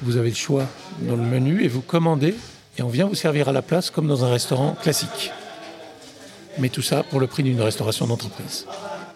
Vous 0.02 0.18
avez 0.18 0.30
le 0.30 0.36
choix 0.36 0.66
dans 1.02 1.16
le 1.16 1.22
menu 1.22 1.64
et 1.64 1.70
vous 1.70 1.82
commandez 1.82 2.36
et 2.78 2.82
on 2.82 2.90
vient 2.90 3.06
vous 3.06 3.16
servir 3.16 3.48
à 3.48 3.52
la 3.52 3.62
place 3.62 3.90
comme 3.90 4.08
dans 4.08 4.26
un 4.26 4.32
restaurant 4.32 4.76
classique. 4.82 5.32
Mais 6.58 6.70
tout 6.70 6.82
ça 6.82 7.04
pour 7.04 7.20
le 7.20 7.28
prix 7.28 7.44
d'une 7.44 7.62
restauration 7.62 8.08
d'entreprise. 8.08 8.66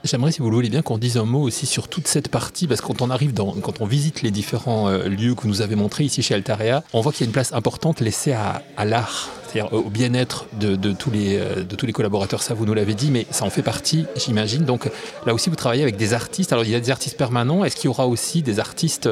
J'aimerais, 0.07 0.31
si 0.31 0.39
vous 0.39 0.49
le 0.49 0.55
voulez 0.55 0.69
bien, 0.69 0.81
qu'on 0.81 0.97
dise 0.97 1.17
un 1.17 1.25
mot 1.25 1.41
aussi 1.41 1.65
sur 1.65 1.89
toute 1.89 2.07
cette 2.07 2.29
partie, 2.29 2.65
parce 2.65 2.79
que 2.79 2.87
quand 2.87 3.01
on 3.01 3.09
arrive 3.09 3.33
dans, 3.33 3.51
quand 3.51 3.81
on 3.81 3.85
visite 3.85 4.21
les 4.21 4.31
différents 4.31 4.87
euh, 4.87 5.09
lieux 5.09 5.35
que 5.35 5.41
vous 5.41 5.49
nous 5.49 5.61
avez 5.61 5.75
montrés 5.75 6.05
ici 6.05 6.23
chez 6.23 6.33
Altarea, 6.33 6.81
on 6.93 7.01
voit 7.01 7.11
qu'il 7.11 7.21
y 7.21 7.23
a 7.25 7.27
une 7.27 7.33
place 7.33 7.51
importante 7.51 7.99
laissée 7.99 8.31
à, 8.31 8.85
l'art, 8.85 9.29
c'est-à-dire 9.43 9.73
au 9.73 9.89
bien-être 9.89 10.45
de, 10.53 10.77
de, 10.77 10.93
tous 10.93 11.11
les, 11.11 11.35
euh, 11.35 11.63
de 11.63 11.75
tous 11.75 11.85
les 11.85 11.91
collaborateurs. 11.91 12.41
Ça, 12.41 12.53
vous 12.53 12.65
nous 12.65 12.73
l'avez 12.73 12.93
dit, 12.93 13.11
mais 13.11 13.27
ça 13.31 13.43
en 13.43 13.49
fait 13.49 13.63
partie, 13.63 14.05
j'imagine. 14.15 14.63
Donc 14.63 14.89
là 15.25 15.33
aussi, 15.33 15.49
vous 15.49 15.57
travaillez 15.57 15.83
avec 15.83 15.97
des 15.97 16.13
artistes. 16.13 16.53
Alors, 16.53 16.63
il 16.63 16.71
y 16.71 16.75
a 16.75 16.79
des 16.79 16.89
artistes 16.89 17.17
permanents. 17.17 17.65
Est-ce 17.65 17.75
qu'il 17.75 17.85
y 17.85 17.89
aura 17.89 18.07
aussi 18.07 18.41
des 18.41 18.61
artistes 18.61 19.09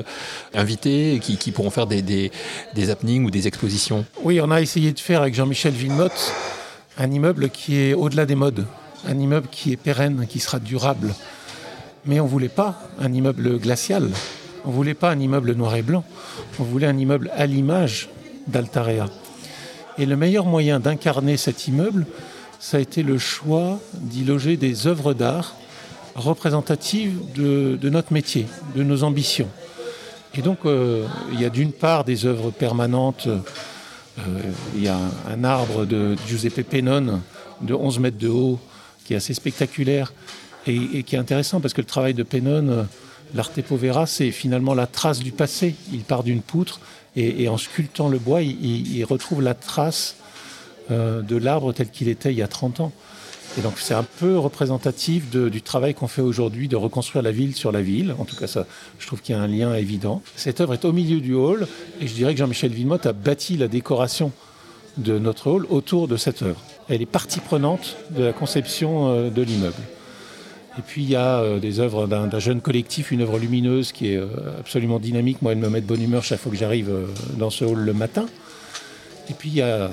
invités 0.54 1.20
qui, 1.22 1.52
pourront 1.52 1.72
faire 1.72 1.88
des, 1.88 2.04
des, 2.04 2.32
des 2.74 2.90
happenings 2.90 3.26
ou 3.26 3.32
des 3.32 3.48
expositions? 3.48 4.06
Oui, 4.24 4.40
on 4.40 4.50
a 4.50 4.62
essayé 4.62 4.94
de 4.94 5.00
faire 5.00 5.22
avec 5.22 5.36
Jean-Michel 5.36 5.74
Villemotte 5.74 6.34
un 6.98 7.12
immeuble 7.12 7.50
qui 7.50 7.76
est 7.76 7.94
au-delà 7.94 8.26
des 8.26 8.36
modes 8.36 8.66
un 9.08 9.20
immeuble 9.20 9.48
qui 9.52 9.72
est 9.72 9.78
pérenne, 9.78 10.26
qui 10.28 10.40
sera 10.40 10.60
durable. 10.60 11.14
Mais 12.06 12.20
on 12.20 12.26
ne 12.26 12.30
voulait 12.30 12.50
pas 12.50 12.80
un 13.00 13.12
immeuble 13.12 13.60
glacial, 13.60 14.10
on 14.64 14.70
ne 14.70 14.74
voulait 14.74 14.94
pas 14.94 15.12
un 15.12 15.20
immeuble 15.20 15.54
noir 15.54 15.76
et 15.76 15.82
blanc, 15.82 16.04
on 16.60 16.64
voulait 16.64 16.88
un 16.88 16.98
immeuble 16.98 17.32
à 17.36 17.46
l'image 17.46 18.10
d'Altarea. 18.48 19.08
Et 19.98 20.06
le 20.06 20.16
meilleur 20.16 20.46
moyen 20.46 20.80
d'incarner 20.80 21.38
cet 21.38 21.68
immeuble, 21.68 22.06
ça 22.60 22.78
a 22.78 22.80
été 22.80 23.02
le 23.02 23.18
choix 23.18 23.80
d'y 23.94 24.24
loger 24.24 24.58
des 24.58 24.88
œuvres 24.88 25.14
d'art 25.14 25.56
représentatives 26.16 27.20
de, 27.36 27.90
notre 27.90 28.14
métier, 28.14 28.48
de 28.76 28.84
nos 28.84 29.04
ambitions. 29.04 29.50
Et 30.34 30.42
donc, 30.42 30.60
euh, 30.66 31.06
il 31.32 31.42
y 31.42 31.46
a 31.46 31.50
d'une 31.50 31.72
part 31.72 32.04
des 32.04 32.26
œuvres 32.26 32.52
permanentes. 32.52 33.28
Euh, 33.28 34.22
il 34.76 34.84
y 34.84 34.88
a 34.88 34.98
un, 34.98 35.34
un, 35.34 35.44
arbre 35.44 35.86
de 35.86 36.16
Giuseppe 36.28 36.62
Pennone 36.62 37.22
de 37.62 37.74
11 37.74 38.00
mètres 38.00 38.18
de 38.18 38.30
haut 38.30 38.60
qui 39.06 39.14
est 39.14 39.18
assez 39.18 39.34
spectaculaire 39.34 40.14
et, 40.68 41.04
qui 41.04 41.16
est 41.16 41.20
intéressant 41.20 41.62
parce 41.62 41.74
que 41.74 41.82
le 41.82 41.88
travail 41.88 42.14
de 42.14 42.24
Pennone, 42.24 42.70
euh, 42.70 42.84
l'arte 43.34 43.62
povera, 43.62 44.08
c'est 44.08 44.32
finalement 44.32 44.74
la 44.74 44.88
trace 44.88 45.20
du 45.20 45.32
passé. 45.32 45.76
Il 45.94 46.02
part 46.02 46.24
d'une 46.24 46.42
poutre 46.42 46.80
et, 47.16 47.48
en 47.48 47.58
sculptant 47.58 48.10
le 48.10 48.20
bois, 48.20 48.42
il, 48.42 49.04
retrouve 49.06 49.42
la 49.42 49.54
trace 49.54 50.18
euh, 50.92 51.22
de 51.22 51.38
l'arbre 51.38 51.72
tel 51.72 51.90
qu'il 51.90 52.10
était 52.10 52.34
il 52.34 52.38
y 52.38 52.42
a 52.42 52.48
30 52.48 52.82
ans. 52.82 52.92
Et 53.58 53.62
donc 53.62 53.76
c'est 53.78 53.94
un 53.94 54.04
peu 54.04 54.38
représentatif 54.38 55.30
du 55.30 55.62
travail 55.62 55.94
qu'on 55.94 56.10
fait 56.10 56.22
aujourd'hui 56.22 56.68
de 56.68 56.76
reconstruire 56.76 57.24
la 57.24 57.32
ville 57.32 57.56
sur 57.56 57.72
la 57.72 57.82
ville. 57.82 58.14
En 58.20 58.26
tout 58.26 58.36
cas, 58.36 58.48
ça, 58.48 58.66
je 59.00 59.08
trouve 59.08 59.22
qu'il 59.22 59.34
y 59.34 59.38
a 59.38 59.42
un 59.42 59.48
lien 59.48 59.74
évident. 59.76 60.22
Cette 60.36 60.60
œuvre 60.60 60.74
est 60.74 60.84
au 60.84 60.92
milieu 60.92 61.22
du 61.22 61.34
hall 61.34 61.68
et 62.02 62.08
je 62.08 62.14
dirais 62.14 62.34
que 62.34 62.40
Jean-Michel 62.40 62.74
Villemotte 62.74 63.06
a 63.06 63.14
bâti 63.14 63.56
la 63.56 63.70
décoration 63.70 64.34
de 64.98 65.18
notre 65.20 65.48
hall 65.48 65.66
autour 65.70 66.10
de 66.10 66.18
cette 66.18 66.42
œuvre. 66.42 66.60
Elle 66.88 67.02
est 67.02 67.08
partie 67.08 67.40
prenante 67.40 67.98
de 68.12 68.24
la 68.24 68.34
conception 68.34 69.10
euh, 69.10 69.30
de 69.32 69.42
l'immeuble. 69.42 69.74
Et 70.78 70.82
puis 70.86 71.02
il 71.02 71.10
y 71.10 71.16
a 71.16 71.40
euh, 71.40 71.60
des 71.60 71.80
œuvres 71.80 72.06
d'un 72.06 72.40
jeune 72.40 72.62
collectif, 72.62 73.12
une 73.12 73.22
œuvre 73.22 73.40
lumineuse 73.40 73.92
qui 73.92 74.12
est 74.12 74.18
euh, 74.18 74.28
absolument 74.60 75.00
dynamique. 75.00 75.42
Moi, 75.42 75.54
elle 75.54 75.58
me 75.58 75.70
met 75.70 75.82
de 75.82 75.88
bonne 75.88 76.02
humeur 76.02 76.24
chaque 76.24 76.40
fois 76.40 76.52
que 76.52 76.58
j'arrive 76.58 76.92
dans 77.38 77.50
ce 77.50 77.66
hall 77.66 77.80
le 77.80 77.94
matin. 77.94 78.28
Et 79.30 79.34
puis 79.34 79.50
il 79.50 79.56
y 79.56 79.62
a 79.64 79.90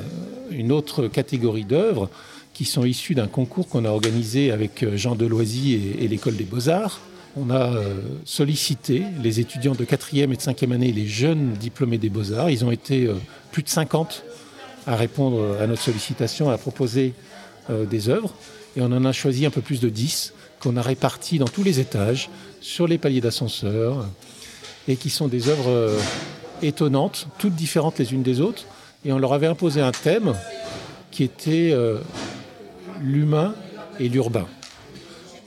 une 0.50 0.70
autre 0.70 1.08
catégorie 1.08 1.64
d'œuvres 1.64 2.10
qui 2.52 2.66
sont 2.66 2.84
issues 2.84 3.14
d'un 3.14 3.28
concours 3.28 3.68
qu'on 3.68 3.86
a 3.86 3.88
organisé 3.88 4.50
avec 4.50 4.84
Jean 4.94 5.14
Deloisy 5.14 5.72
et, 5.72 6.04
et 6.04 6.08
l'école 6.08 6.36
des 6.36 6.44
beaux-arts. 6.44 7.00
On 7.34 7.50
a 7.50 7.72
sollicité 8.26 9.04
les 9.22 9.40
étudiants 9.40 9.74
de 9.74 9.86
4e 9.86 10.24
et 10.24 10.26
de 10.26 10.34
5e 10.34 10.70
année, 10.72 10.92
les 10.92 11.06
jeunes 11.06 11.54
diplômés 11.54 11.96
des 11.96 12.10
beaux-arts. 12.10 12.50
Ils 12.50 12.62
ont 12.62 12.70
été 12.70 13.08
plus 13.52 13.62
de 13.62 13.70
50 13.70 14.22
à 14.86 14.96
répondre 14.96 15.58
à 15.60 15.66
notre 15.66 15.82
sollicitation, 15.82 16.50
à 16.50 16.58
proposer 16.58 17.14
euh, 17.70 17.84
des 17.84 18.08
œuvres. 18.08 18.34
Et 18.76 18.80
on 18.80 18.86
en 18.86 19.04
a 19.04 19.12
choisi 19.12 19.46
un 19.46 19.50
peu 19.50 19.60
plus 19.60 19.80
de 19.80 19.88
10 19.88 20.32
qu'on 20.60 20.76
a 20.76 20.82
répartis 20.82 21.38
dans 21.38 21.46
tous 21.46 21.62
les 21.62 21.78
étages, 21.78 22.28
sur 22.60 22.88
les 22.88 22.98
paliers 22.98 23.20
d'ascenseur, 23.20 24.04
et 24.88 24.96
qui 24.96 25.10
sont 25.10 25.28
des 25.28 25.48
œuvres 25.48 25.68
euh, 25.68 25.98
étonnantes, 26.60 27.28
toutes 27.38 27.54
différentes 27.54 27.98
les 27.98 28.12
unes 28.12 28.22
des 28.22 28.40
autres. 28.40 28.64
Et 29.04 29.12
on 29.12 29.18
leur 29.18 29.32
avait 29.32 29.46
imposé 29.46 29.80
un 29.80 29.92
thème 29.92 30.34
qui 31.12 31.22
était 31.22 31.70
euh, 31.72 31.98
l'humain 33.00 33.54
et 34.00 34.08
l'urbain. 34.08 34.46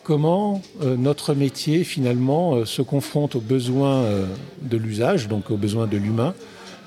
Comment 0.04 0.62
notre 0.84 1.34
métier 1.34 1.84
finalement 1.84 2.64
se 2.64 2.84
confronte 2.84 3.34
aux 3.34 3.42
besoins 3.42 4.06
de 4.62 4.78
l'usage, 4.78 5.28
donc 5.28 5.50
aux 5.50 5.58
besoins 5.58 5.88
de 5.88 5.98
l'humain, 5.98 6.36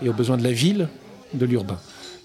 et 0.05 0.09
aux 0.09 0.13
besoins 0.13 0.37
de 0.37 0.45
la 0.45 0.53
ville, 0.53 0.89
de 1.35 1.45
l'urbain. 1.45 1.81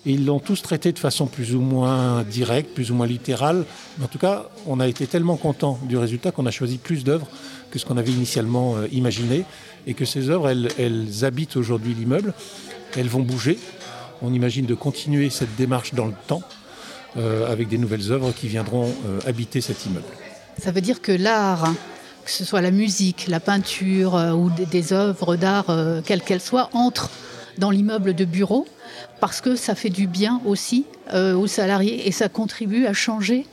Ils 0.05 0.25
l'ont 0.25 0.39
tous 0.39 0.61
traité 0.61 0.91
de 0.91 0.99
façon 0.99 1.27
plus 1.27 1.55
ou 1.55 1.61
moins 1.61 2.23
directe, 2.23 2.73
plus 2.73 2.91
ou 2.91 2.95
moins 2.95 3.07
littérale. 3.07 3.63
Mais 3.97 4.05
en 4.05 4.07
tout 4.09 4.17
cas, 4.17 4.49
on 4.67 4.81
a 4.81 4.87
été 4.87 5.07
tellement 5.07 5.37
content 5.37 5.79
du 5.83 5.97
résultat 5.97 6.31
qu'on 6.31 6.45
a 6.45 6.51
choisi 6.51 6.77
plus 6.77 7.05
d'œuvres 7.05 7.27
que 7.71 7.79
ce 7.79 7.85
qu'on 7.85 7.95
avait 7.95 8.11
initialement 8.11 8.75
euh, 8.75 8.87
imaginé. 8.91 9.45
Et 9.87 9.93
que 9.93 10.03
ces 10.03 10.29
œuvres, 10.29 10.49
elles, 10.49 10.69
elles 10.77 11.23
habitent 11.23 11.55
aujourd'hui 11.55 11.93
l'immeuble. 11.93 12.33
Elles 12.97 13.07
vont 13.07 13.21
bouger. 13.21 13.57
On 14.21 14.33
imagine 14.33 14.65
de 14.65 14.75
continuer 14.75 15.29
cette 15.29 15.55
démarche 15.55 15.93
dans 15.93 16.05
le 16.05 16.13
temps 16.27 16.43
euh, 17.15 17.49
avec 17.49 17.69
des 17.69 17.77
nouvelles 17.77 18.11
œuvres 18.11 18.33
qui 18.33 18.49
viendront 18.49 18.93
euh, 19.05 19.19
habiter 19.25 19.61
cet 19.61 19.85
immeuble. 19.85 20.05
Ça 20.61 20.71
veut 20.71 20.81
dire 20.81 21.01
que 21.01 21.13
l'art, 21.13 21.73
que 22.25 22.31
ce 22.31 22.43
soit 22.43 22.61
la 22.61 22.71
musique, 22.71 23.27
la 23.29 23.39
peinture 23.39 24.15
ou 24.37 24.49
des, 24.49 24.65
des 24.65 24.93
œuvres 24.93 25.35
d'art, 25.37 25.65
quelles 26.05 26.21
qu'elles 26.21 26.41
soient, 26.41 26.69
entrent 26.73 27.09
dans 27.57 27.71
l'immeuble 27.71 28.13
de 28.13 28.25
bureau 28.25 28.67
parce 29.23 29.39
que 29.39 29.55
ça 29.55 29.73
fait 29.73 29.89
du 29.89 30.05
bien 30.05 30.41
aussi 30.45 30.83
euh, 31.13 31.33
aux 31.33 31.47
salariés 31.47 32.09
et 32.09 32.11
ça 32.11 32.27
contribue 32.27 32.87
à 32.87 32.91
changer 32.91 33.45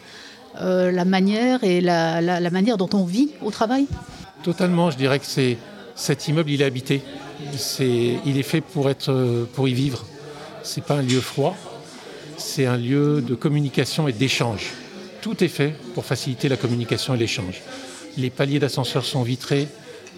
euh, 0.60 0.90
la 0.90 1.04
manière 1.04 1.62
et 1.62 1.80
la, 1.80 2.50
manière 2.50 2.76
dont 2.76 2.90
on 2.92 3.04
vit 3.04 3.30
au 3.40 3.52
travail. 3.52 3.86
Totalement, 4.42 4.90
je 4.90 4.96
dirais 4.96 5.20
que 5.20 5.26
cet 5.94 6.26
immeuble 6.26 6.50
il 6.50 6.62
est 6.62 6.64
habité. 6.64 7.02
Il 8.26 8.36
est 8.36 8.42
fait 8.42 8.60
pour 8.60 8.90
être 8.90 9.46
pour 9.54 9.68
y 9.68 9.72
vivre. 9.72 10.04
C'est 10.64 10.82
pas 10.82 10.94
un 10.94 11.02
lieu 11.02 11.20
froid, 11.20 11.56
c'est 12.36 12.66
un 12.66 12.76
lieu 12.76 13.22
de 13.22 13.36
communication 13.36 14.08
et 14.08 14.12
d'échange. 14.12 14.72
Tout 15.22 15.44
est 15.44 15.54
fait 15.60 15.76
pour 15.94 16.04
faciliter 16.04 16.48
la 16.48 16.56
communication 16.56 17.14
et 17.14 17.16
l'échange. 17.16 17.62
Les 18.16 18.30
paliers 18.30 18.58
d'ascenseur 18.58 19.04
sont 19.04 19.22
vitrés, 19.22 19.68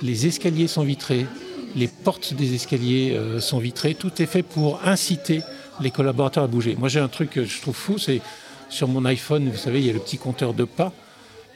les 0.02 0.26
escaliers 0.26 0.66
sont 0.66 0.82
vitrés, 0.82 1.26
les 1.76 1.88
portes 1.88 2.34
des 2.34 2.54
escaliers 2.54 3.12
euh, 3.16 3.40
sont 3.40 3.58
vitrées, 3.58 3.94
tout 3.94 4.20
est 4.20 4.26
fait 4.26 4.42
pour 4.42 4.80
inciter 4.84 5.42
les 5.80 5.90
collaborateurs 5.90 6.44
à 6.44 6.46
bouger. 6.46 6.76
Moi 6.78 6.88
j'ai 6.88 7.00
un 7.00 7.08
truc 7.08 7.30
que 7.30 7.44
je 7.44 7.60
trouve 7.60 7.76
fou, 7.76 7.98
c'est 7.98 8.20
sur 8.68 8.88
mon 8.88 9.04
iPhone, 9.04 9.48
vous 9.48 9.58
savez, 9.58 9.80
il 9.80 9.86
y 9.86 9.90
a 9.90 9.92
le 9.92 9.98
petit 9.98 10.18
compteur 10.18 10.54
de 10.54 10.64
pas, 10.64 10.92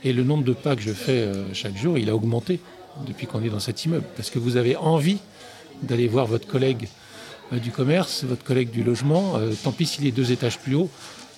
et 0.04 0.12
le 0.12 0.24
nombre 0.24 0.44
de 0.44 0.52
pas 0.52 0.76
que 0.76 0.82
je 0.82 0.92
fais 0.92 1.12
euh, 1.12 1.52
chaque 1.52 1.76
jour, 1.76 1.98
il 1.98 2.10
a 2.10 2.14
augmenté 2.14 2.60
depuis 3.06 3.26
qu'on 3.26 3.42
est 3.42 3.50
dans 3.50 3.60
cet 3.60 3.84
immeuble, 3.84 4.06
parce 4.16 4.30
que 4.30 4.38
vous 4.38 4.56
avez 4.56 4.76
envie 4.76 5.18
d'aller 5.82 6.08
voir 6.08 6.26
votre 6.26 6.46
collègue 6.46 6.88
euh, 7.52 7.58
du 7.58 7.70
commerce, 7.70 8.24
votre 8.24 8.44
collègue 8.44 8.70
du 8.70 8.82
logement, 8.82 9.38
tant 9.62 9.72
pis 9.72 9.86
s'il 9.86 10.06
est 10.06 10.12
deux 10.12 10.32
étages 10.32 10.58
plus 10.58 10.74
haut, 10.74 10.90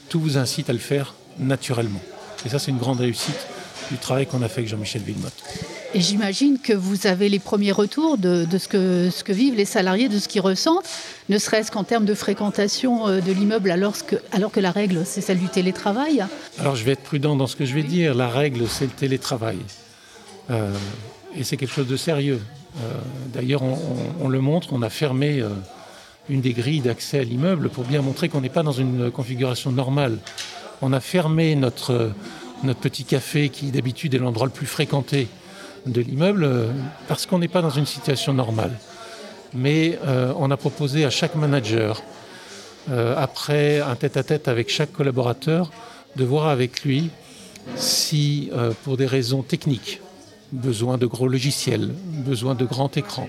tout 0.08 0.20
vous 0.20 0.38
incite 0.38 0.70
à 0.70 0.72
le 0.72 0.78
faire 0.78 1.14
naturellement. 1.38 2.00
Et 2.46 2.48
ça 2.48 2.58
c'est 2.58 2.70
une 2.70 2.78
grande 2.78 3.00
réussite 3.00 3.46
du 3.90 3.98
travail 3.98 4.26
qu'on 4.26 4.42
a 4.42 4.48
fait 4.48 4.60
avec 4.60 4.68
Jean-Michel 4.68 5.02
Villemotte. 5.02 5.77
Et 5.94 6.02
j'imagine 6.02 6.58
que 6.58 6.74
vous 6.74 7.06
avez 7.06 7.30
les 7.30 7.38
premiers 7.38 7.72
retours 7.72 8.18
de, 8.18 8.46
ce, 8.58 8.68
que, 8.68 9.32
vivent 9.32 9.54
les 9.54 9.64
salariés, 9.64 10.10
de 10.10 10.18
ce 10.18 10.28
qu'ils 10.28 10.42
ressentent, 10.42 10.88
ne 11.30 11.38
serait-ce 11.38 11.70
qu'en 11.70 11.84
termes 11.84 12.04
de 12.04 12.12
fréquentation 12.12 13.08
euh, 13.08 13.20
de 13.20 13.32
l'immeuble 13.32 13.70
alors 13.70 13.94
que, 14.04 14.16
alors 14.32 14.50
que 14.50 14.60
la 14.60 14.70
règle, 14.70 15.02
c'est 15.06 15.22
celle 15.22 15.38
du 15.38 15.48
télétravail. 15.48 16.26
Alors 16.58 16.76
je 16.76 16.84
vais 16.84 16.92
être 16.92 17.02
prudent 17.02 17.36
dans 17.36 17.46
ce 17.46 17.56
que 17.56 17.64
je 17.64 17.74
vais 17.74 17.82
dire. 17.82 18.14
La 18.14 18.28
règle, 18.28 18.68
c'est 18.68 18.84
le 18.84 18.90
télétravail. 18.90 19.58
Euh, 20.50 20.74
et 21.34 21.42
c'est 21.42 21.56
quelque 21.56 21.72
chose 21.72 21.86
de 21.86 21.96
sérieux. 21.96 22.40
Euh, 22.82 22.92
D'ailleurs, 23.32 23.62
on, 24.20 24.28
le 24.28 24.40
montre, 24.40 24.68
on 24.72 24.82
a 24.82 24.90
fermé 24.90 25.42
une 26.28 26.42
des 26.42 26.52
grilles 26.52 26.80
d'accès 26.80 27.20
à 27.20 27.24
l'immeuble 27.24 27.70
pour 27.70 27.84
bien 27.84 28.02
montrer 28.02 28.28
qu'on 28.28 28.42
n'est 28.42 28.50
pas 28.50 28.62
dans 28.62 28.72
une 28.72 29.10
configuration 29.10 29.72
normale. 29.72 30.18
On 30.82 30.92
a 30.92 31.00
fermé 31.00 31.54
notre, 31.54 32.12
notre 32.62 32.80
petit 32.80 33.04
café 33.04 33.48
qui 33.48 33.70
d'habitude 33.70 34.14
est 34.14 34.18
l'endroit 34.18 34.46
le 34.46 34.52
plus 34.52 34.66
fréquenté 34.66 35.28
de 35.92 36.00
l'immeuble 36.00 36.44
euh, 36.44 36.66
parce 37.08 37.26
qu'on 37.26 37.38
n'est 37.38 37.48
pas 37.48 37.62
dans 37.62 37.70
une 37.70 37.86
situation 37.86 38.32
normale. 38.32 38.72
Mais 39.54 39.98
euh, 40.06 40.32
on 40.36 40.50
a 40.50 40.56
proposé 40.56 41.04
à 41.04 41.10
chaque 41.10 41.34
manager, 41.34 42.02
euh, 42.90 43.14
après 43.16 43.80
un 43.80 43.96
tête-à-tête 43.96 44.46
-tête 44.46 44.50
avec 44.50 44.68
chaque 44.68 44.92
collaborateur, 44.92 45.70
de 46.16 46.24
voir 46.24 46.48
avec 46.48 46.84
lui 46.84 47.10
si, 47.76 48.50
pour 48.82 48.96
des 48.96 49.04
raisons 49.06 49.42
techniques, 49.42 50.00
besoin 50.52 50.96
de 50.96 51.06
gros 51.06 51.28
logiciels, 51.28 51.90
besoin 52.30 52.54
de 52.54 52.64
grands 52.64 52.90
écrans, 52.96 53.28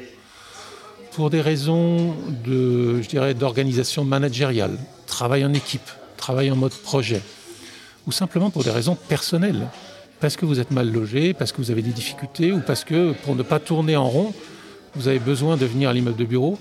pour 1.12 1.30
des 1.30 1.42
raisons 1.42 2.16
de, 2.46 3.02
je 3.02 3.10
dirais, 3.10 3.34
d'organisation 3.34 4.06
managériale, 4.06 4.78
travail 5.08 5.44
en 5.44 5.54
équipe, 5.54 5.90
travail 6.16 6.50
en 6.52 6.56
mode 6.56 6.72
projet, 6.72 7.22
ou 8.08 8.12
simplement 8.14 8.50
pour 8.50 8.64
des 8.64 8.72
raisons 8.72 8.96
personnelles, 8.96 9.68
parce 10.20 10.36
que 10.36 10.46
vous 10.46 10.60
êtes 10.60 10.72
mal 10.72 10.92
logé, 10.92 11.34
parce 11.34 11.52
que 11.52 11.58
vous 11.58 11.72
avez 11.72 11.82
des 11.82 11.92
difficultés, 11.92 12.52
ou 12.52 12.60
parce 12.60 12.84
que 12.84 13.14
pour 13.24 13.36
ne 13.36 13.44
pas 13.44 13.60
tourner 13.60 13.96
en 13.96 14.08
rond, 14.08 14.34
vous 14.96 15.08
avez 15.08 15.20
besoin 15.20 15.58
de 15.58 15.66
venir 15.66 15.90
à 15.90 15.94
l'immeuble 15.94 16.18
de 16.18 16.26
bureau 16.26 16.58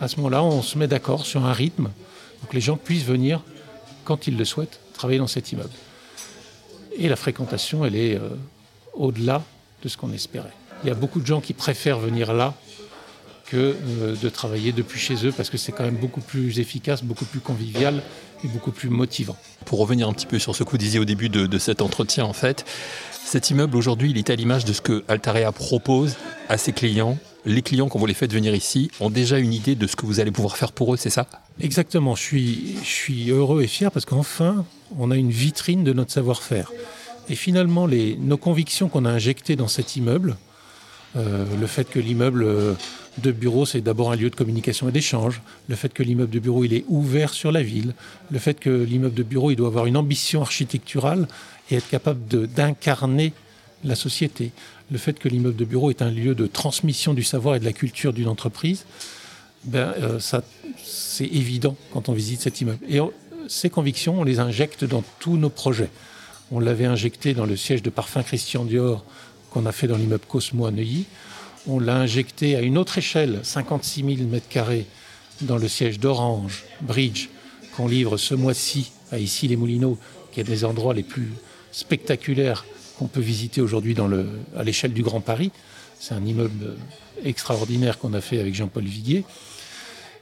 À 0.00 0.08
ce 0.08 0.16
moment-là, 0.16 0.42
on 0.42 0.62
se 0.62 0.78
met 0.78 0.86
d'accord 0.86 1.26
sur 1.26 1.44
un 1.44 1.52
rythme 1.52 1.90
pour 2.40 2.48
que 2.48 2.54
les 2.54 2.60
gens 2.60 2.76
puissent 2.76 3.04
venir, 3.04 3.42
quand 4.04 4.26
ils 4.26 4.36
le 4.36 4.44
souhaitent, 4.44 4.80
travailler 4.94 5.18
dans 5.18 5.26
cet 5.26 5.52
immeuble. 5.52 5.70
Et 6.96 7.08
la 7.08 7.16
fréquentation, 7.16 7.84
elle 7.84 7.96
est 7.96 8.16
euh, 8.16 8.28
au-delà 8.94 9.42
de 9.82 9.88
ce 9.88 9.96
qu'on 9.96 10.12
espérait. 10.12 10.52
Il 10.82 10.88
y 10.88 10.92
a 10.92 10.94
beaucoup 10.94 11.20
de 11.20 11.26
gens 11.26 11.40
qui 11.40 11.52
préfèrent 11.52 11.98
venir 11.98 12.32
là 12.32 12.54
que 13.46 13.76
euh, 14.00 14.14
de 14.16 14.28
travailler 14.28 14.72
depuis 14.72 15.00
chez 15.00 15.26
eux 15.26 15.32
parce 15.32 15.50
que 15.50 15.58
c'est 15.58 15.72
quand 15.72 15.84
même 15.84 15.96
beaucoup 15.96 16.20
plus 16.20 16.60
efficace, 16.60 17.02
beaucoup 17.02 17.24
plus 17.24 17.40
convivial 17.40 18.02
et 18.44 18.48
beaucoup 18.48 18.70
plus 18.70 18.88
motivant. 18.88 19.36
Pour 19.64 19.78
revenir 19.78 20.08
un 20.08 20.12
petit 20.12 20.26
peu 20.26 20.38
sur 20.38 20.54
ce 20.56 20.64
que 20.64 20.70
vous 20.70 20.78
disiez 20.78 20.98
au 20.98 21.04
début 21.04 21.28
de, 21.28 21.46
de 21.46 21.58
cet 21.58 21.82
entretien, 21.82 22.24
en 22.24 22.32
fait, 22.32 22.64
cet 23.24 23.50
immeuble 23.50 23.76
aujourd'hui, 23.76 24.10
il 24.10 24.18
est 24.18 24.30
à 24.30 24.34
l'image 24.34 24.64
de 24.64 24.72
ce 24.72 24.80
que 24.80 25.04
Altarea 25.08 25.52
propose 25.52 26.16
à 26.48 26.56
ses 26.56 26.72
clients. 26.72 27.18
Les 27.46 27.62
clients, 27.62 27.88
quand 27.88 27.98
vous 27.98 28.06
les 28.06 28.14
faites 28.14 28.32
venir 28.32 28.54
ici, 28.54 28.90
ont 29.00 29.08
déjà 29.08 29.38
une 29.38 29.52
idée 29.52 29.74
de 29.74 29.86
ce 29.86 29.96
que 29.96 30.04
vous 30.04 30.20
allez 30.20 30.30
pouvoir 30.30 30.56
faire 30.56 30.72
pour 30.72 30.92
eux, 30.92 30.96
c'est 30.96 31.10
ça? 31.10 31.26
Exactement, 31.60 32.14
je 32.14 32.22
suis, 32.22 32.76
je 32.82 32.88
suis 32.88 33.30
heureux 33.30 33.62
et 33.62 33.66
fier 33.66 33.90
parce 33.90 34.04
qu'enfin, 34.04 34.64
on 34.98 35.10
a 35.10 35.16
une 35.16 35.30
vitrine 35.30 35.84
de 35.84 35.92
notre 35.92 36.12
savoir-faire. 36.12 36.72
Et 37.28 37.34
finalement, 37.34 37.86
les, 37.86 38.16
nos 38.16 38.36
convictions 38.36 38.88
qu'on 38.88 39.04
a 39.04 39.10
injectées 39.10 39.56
dans 39.56 39.68
cet 39.68 39.96
immeuble, 39.96 40.36
euh, 41.16 41.44
le 41.58 41.66
fait 41.66 41.88
que 41.88 41.98
l'immeuble 41.98 42.44
euh, 42.44 42.74
de 43.18 43.32
bureau, 43.32 43.66
c'est 43.66 43.80
d'abord 43.80 44.12
un 44.12 44.16
lieu 44.16 44.30
de 44.30 44.36
communication 44.36 44.88
et 44.88 44.92
d'échange, 44.92 45.42
le 45.68 45.76
fait 45.76 45.92
que 45.92 46.02
l'immeuble 46.02 46.30
de 46.30 46.38
bureau, 46.38 46.64
il 46.64 46.72
est 46.72 46.84
ouvert 46.88 47.34
sur 47.34 47.50
la 47.50 47.62
ville, 47.62 47.94
le 48.30 48.38
fait 48.38 48.58
que 48.60 48.70
l'immeuble 48.70 49.14
de 49.14 49.22
bureau, 49.22 49.50
il 49.50 49.56
doit 49.56 49.68
avoir 49.68 49.86
une 49.86 49.96
ambition 49.96 50.40
architecturale 50.40 51.26
et 51.70 51.76
être 51.76 51.88
capable 51.88 52.20
d'incarner 52.46 53.32
la 53.82 53.94
société, 53.94 54.52
le 54.90 54.98
fait 54.98 55.18
que 55.18 55.28
l'immeuble 55.28 55.56
de 55.56 55.64
bureau 55.64 55.90
est 55.90 56.02
un 56.02 56.10
lieu 56.10 56.34
de 56.34 56.46
transmission 56.46 57.14
du 57.14 57.22
savoir 57.22 57.56
et 57.56 57.60
de 57.60 57.64
la 57.64 57.72
culture 57.72 58.12
d'une 58.12 58.28
entreprise, 58.28 58.84
ben, 59.64 59.94
euh, 59.98 60.18
c'est 60.82 61.26
évident 61.26 61.76
quand 61.92 62.08
on 62.08 62.12
visite 62.12 62.40
cet 62.40 62.60
immeuble. 62.60 62.84
Et 62.88 63.00
ces 63.48 63.70
convictions, 63.70 64.20
on 64.20 64.24
les 64.24 64.38
injecte 64.38 64.84
dans 64.84 65.02
tous 65.18 65.36
nos 65.36 65.50
projets. 65.50 65.90
On 66.50 66.60
l'avait 66.60 66.86
injecté 66.86 67.34
dans 67.34 67.46
le 67.46 67.56
siège 67.56 67.82
de 67.82 67.90
parfum 67.90 68.22
Christian 68.22 68.64
Dior 68.64 69.04
qu'on 69.50 69.66
a 69.66 69.72
fait 69.72 69.86
dans 69.86 69.96
l'immeuble 69.96 70.24
Cosmo 70.26 70.66
à 70.66 70.70
Neuilly. 70.70 71.06
On 71.66 71.78
l'a 71.78 71.96
injecté 71.96 72.56
à 72.56 72.60
une 72.60 72.78
autre 72.78 72.98
échelle, 72.98 73.40
56 73.42 74.16
000 74.16 74.30
m2, 74.30 74.84
dans 75.42 75.58
le 75.58 75.68
siège 75.68 75.98
d'Orange, 75.98 76.64
Bridge, 76.80 77.28
qu'on 77.76 77.88
livre 77.88 78.16
ce 78.16 78.34
mois-ci 78.34 78.92
à 79.12 79.18
Issy-les-Moulineaux, 79.18 79.98
qui 80.32 80.40
est 80.40 80.44
des 80.44 80.64
endroits 80.64 80.94
les 80.94 81.02
plus 81.02 81.30
spectaculaires 81.72 82.64
qu'on 82.98 83.06
peut 83.06 83.20
visiter 83.20 83.60
aujourd'hui 83.60 83.96
à 84.56 84.62
l'échelle 84.62 84.92
du 84.92 85.02
Grand 85.02 85.20
Paris. 85.20 85.50
C'est 85.98 86.14
un 86.14 86.24
immeuble 86.24 86.76
extraordinaire 87.24 87.98
qu'on 87.98 88.14
a 88.14 88.20
fait 88.20 88.40
avec 88.40 88.54
Jean-Paul 88.54 88.84
Viguier. 88.84 89.24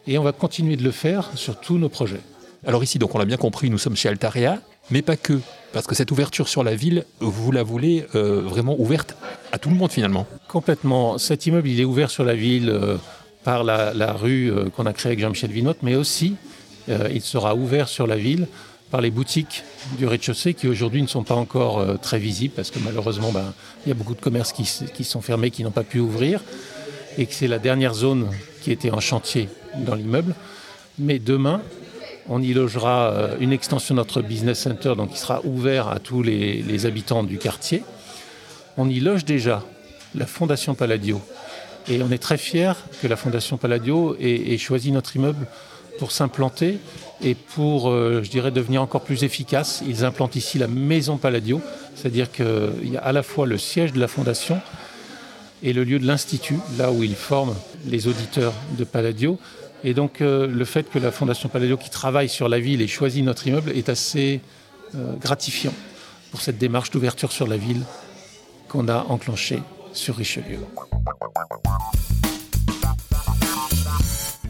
Et 0.07 0.19
on 0.19 0.23
va 0.23 0.33
continuer 0.33 0.77
de 0.77 0.85
le 0.85 0.91
faire 0.91 1.31
sur 1.35 1.61
tous 1.61 1.79
nos 1.79 1.89
projets. 1.89 2.21
Alors 2.67 2.83
ici, 2.83 2.99
donc 2.99 3.15
on 3.15 3.19
l'a 3.19 3.25
bien 3.25 3.37
compris, 3.37 3.71
nous 3.71 3.79
sommes 3.79 3.97
chez 3.97 4.09
Altaria, 4.09 4.61
mais 4.91 5.03
pas 5.03 5.17
que. 5.17 5.41
Parce 5.73 5.87
que 5.87 5.95
cette 5.95 6.11
ouverture 6.11 6.49
sur 6.49 6.65
la 6.65 6.75
ville, 6.75 7.05
vous 7.21 7.53
la 7.53 7.63
voulez 7.63 8.07
euh, 8.15 8.41
vraiment 8.41 8.77
ouverte 8.79 9.17
à 9.53 9.59
tout 9.59 9.69
le 9.69 9.75
monde 9.75 9.91
finalement 9.91 10.27
Complètement. 10.49 11.19
Cet 11.19 11.47
immeuble, 11.47 11.69
il 11.69 11.81
est 11.81 11.85
ouvert 11.85 12.11
sur 12.11 12.25
la 12.25 12.35
ville 12.35 12.71
euh, 12.71 12.97
par 13.45 13.65
la, 13.65 14.13
rue 14.13 14.51
euh, 14.51 14.71
qu'on 14.71 14.87
a 14.87 14.93
créée 14.93 15.11
avec 15.11 15.21
Jean-Michel 15.21 15.51
Vinotte, 15.51 15.79
mais 15.83 15.95
aussi 15.95 16.37
il 17.11 17.21
sera 17.21 17.55
ouvert 17.55 17.87
sur 17.87 18.07
la 18.07 18.17
ville 18.17 18.49
par 18.91 19.03
les 19.03 19.11
boutiques 19.11 19.63
du 19.99 20.07
rez-de-chaussée 20.07 20.55
qui 20.55 20.69
aujourd'hui 20.69 21.03
ne 21.03 21.07
sont 21.07 21.23
pas 21.23 21.35
encore 21.35 22.01
très 22.01 22.19
visibles 22.19 22.55
parce 22.57 22.71
que 22.71 22.79
malheureusement, 22.79 23.31
ben, 23.31 23.53
il 23.85 23.91
y 23.91 23.93
a 23.93 23.95
beaucoup 23.95 24.15
de 24.15 24.21
commerces 24.23 24.55
qui, 24.55 24.67
qui 24.95 25.05
sont 25.05 25.21
fermés, 25.21 25.51
qui 25.51 25.63
n'ont 25.65 25.71
pas 25.71 25.83
pu 25.83 26.01
ouvrir 26.01 26.41
et 27.19 27.27
que 27.27 27.35
c'est 27.35 27.47
la 27.47 27.59
dernière 27.59 27.93
zone 27.93 28.31
qui 28.63 28.73
était 28.73 28.91
en 28.91 29.01
chantier 29.01 29.51
dans 29.77 29.95
l'immeuble. 29.95 30.35
Mais 30.99 31.19
demain, 31.19 31.61
on 32.29 32.43
y 32.43 32.53
logera 32.53 33.11
euh, 33.11 33.37
une 33.41 33.53
extension 33.53 33.95
de 33.95 34.01
notre 34.01 34.23
business 34.23 34.61
center, 34.61 34.95
donc 34.97 35.11
qui 35.11 35.19
sera 35.19 35.41
ouvert 35.45 35.89
à 35.89 35.99
tous 35.99 36.23
les, 36.23 36.87
habitants 36.87 37.25
du 37.25 37.39
quartier. 37.39 37.83
On 38.77 38.89
y 38.89 39.01
loge 39.01 39.25
déjà 39.25 39.63
la 40.15 40.27
Fondation 40.27 40.75
Palladio. 40.75 41.21
Et 41.89 42.03
on 42.03 42.11
est 42.11 42.19
très 42.19 42.37
fiers 42.37 42.75
que 43.01 43.07
la 43.07 43.17
Fondation 43.17 43.57
Palladio 43.57 44.15
ait, 44.21 44.53
ait 44.53 44.59
choisi 44.59 44.93
notre 44.93 45.17
immeuble 45.17 45.47
pour 45.99 46.13
s'implanter 46.13 46.79
et 47.23 47.35
pour, 47.35 47.91
euh, 47.91 48.23
je 48.23 48.31
dirais, 48.31 48.51
devenir 48.51 48.83
encore 48.83 49.03
plus 49.03 49.25
efficace. 49.25 49.83
Ils 49.87 50.05
implantent 50.05 50.37
ici 50.37 50.59
la 50.59 50.69
Maison 50.69 51.17
Palladio, 51.17 51.61
c'est-à-dire 51.95 52.31
qu'il 52.31 52.93
y 52.93 52.97
a 52.97 53.01
à 53.01 53.13
la 53.13 53.23
fois 53.23 53.47
le 53.47 53.59
siège 53.59 53.93
de 53.93 54.01
la 54.01 54.07
Fondation 54.09 54.61
et 55.63 55.73
le 55.73 55.83
lieu 55.83 55.99
de 55.99 56.07
l'Institut, 56.07 56.59
là 56.79 56.93
où 56.93 57.03
ils 57.03 57.17
forment 57.17 57.57
les 57.87 58.07
auditeurs 58.07 58.53
de 58.79 58.85
Palladio. 58.85 59.39
Et 59.85 59.95
donc 59.95 60.21
euh, 60.21 60.47
le 60.47 60.65
fait 60.65 60.91
que 60.91 60.99
la 60.99 61.11
Fondation 61.13 61.49
Palladio 61.49 61.77
qui 61.77 61.91
travaille 61.91 62.29
sur 62.29 62.49
la 62.49 62.59
ville 62.59 62.83
ait 62.83 62.89
choisi 62.89 63.23
notre 63.23 63.47
immeuble 63.47 63.71
est 63.71 63.89
assez 63.89 64.41
euh, 64.95 65.13
gratifiant 65.21 65.75
pour 66.31 66.41
cette 66.41 66.59
démarche 66.59 66.91
d'ouverture 66.91 67.33
sur 67.33 67.47
la 67.47 67.57
ville 67.57 67.83
qu'on 68.69 68.89
a 68.89 69.07
enclenchée 69.09 69.63
sur 69.93 70.17
Richelieu. 70.17 70.59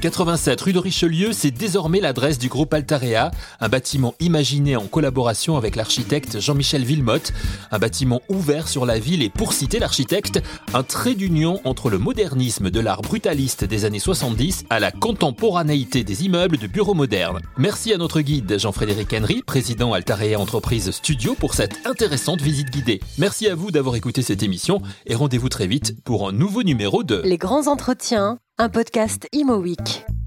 87 0.01 0.61
rue 0.61 0.73
de 0.73 0.79
Richelieu, 0.79 1.33
c'est 1.33 1.51
désormais 1.51 1.99
l'adresse 1.99 2.39
du 2.39 2.49
groupe 2.49 2.73
Altarea, 2.73 3.33
un 3.61 3.69
bâtiment 3.69 4.15
imaginé 4.21 4.77
en 4.77 4.87
collaboration 4.87 5.57
avec 5.57 5.75
l'architecte 5.75 6.39
Jean-Michel 6.39 6.85
Villemotte, 6.85 7.33
un 7.73 7.79
bâtiment 7.81 8.21
ouvert 8.29 8.69
sur 8.69 8.87
la 8.87 9.01
ville 9.01 9.23
et 9.23 9.29
pour 9.29 9.53
citer 9.53 9.81
l'architecte, 9.81 10.41
un 10.73 10.85
trait 10.85 11.15
d'union 11.15 11.61
entre 11.65 11.91
le 11.91 11.99
modernisme 11.99 12.71
de 12.71 12.79
l'art 12.81 13.03
brutaliste 13.03 13.65
des 13.65 13.85
années 13.85 13.99
70 13.99 14.67
à 14.71 14.79
la 14.79 14.93
contemporanéité 14.93 16.05
des 16.05 16.25
immeubles 16.25 16.59
de 16.59 16.69
bureaux 16.69 16.95
modernes. 16.95 17.41
Merci 17.57 17.93
à 17.93 17.97
notre 17.97 18.21
guide 18.21 18.57
Jean-Frédéric 18.57 19.13
Henry, 19.13 19.43
président 19.43 19.95
Altarea 19.95 20.39
Entreprise 20.39 20.93
Studio 20.93 21.35
pour 21.35 21.55
cette 21.55 21.85
intéressante 21.87 22.41
visite 22.41 22.71
guidée. 22.71 23.01
Merci 23.19 23.49
à 23.49 23.57
vous 23.57 23.73
d'avoir 23.73 23.97
écouté 23.97 24.23
cette 24.23 24.45
émission 24.45 24.81
et 25.07 25.17
rendez-vous 25.17 25.49
très 25.49 25.67
vite 25.67 25.97
pour 26.05 26.29
un 26.29 26.33
nouveau 26.33 26.63
numéro 26.63 27.03
de 27.03 27.21
Les 27.25 27.37
grands 27.37 27.67
entretiens 27.67 28.39
un 28.61 28.71
podcast 28.71 29.29
Imo 29.31 29.61
Week. 29.61 30.17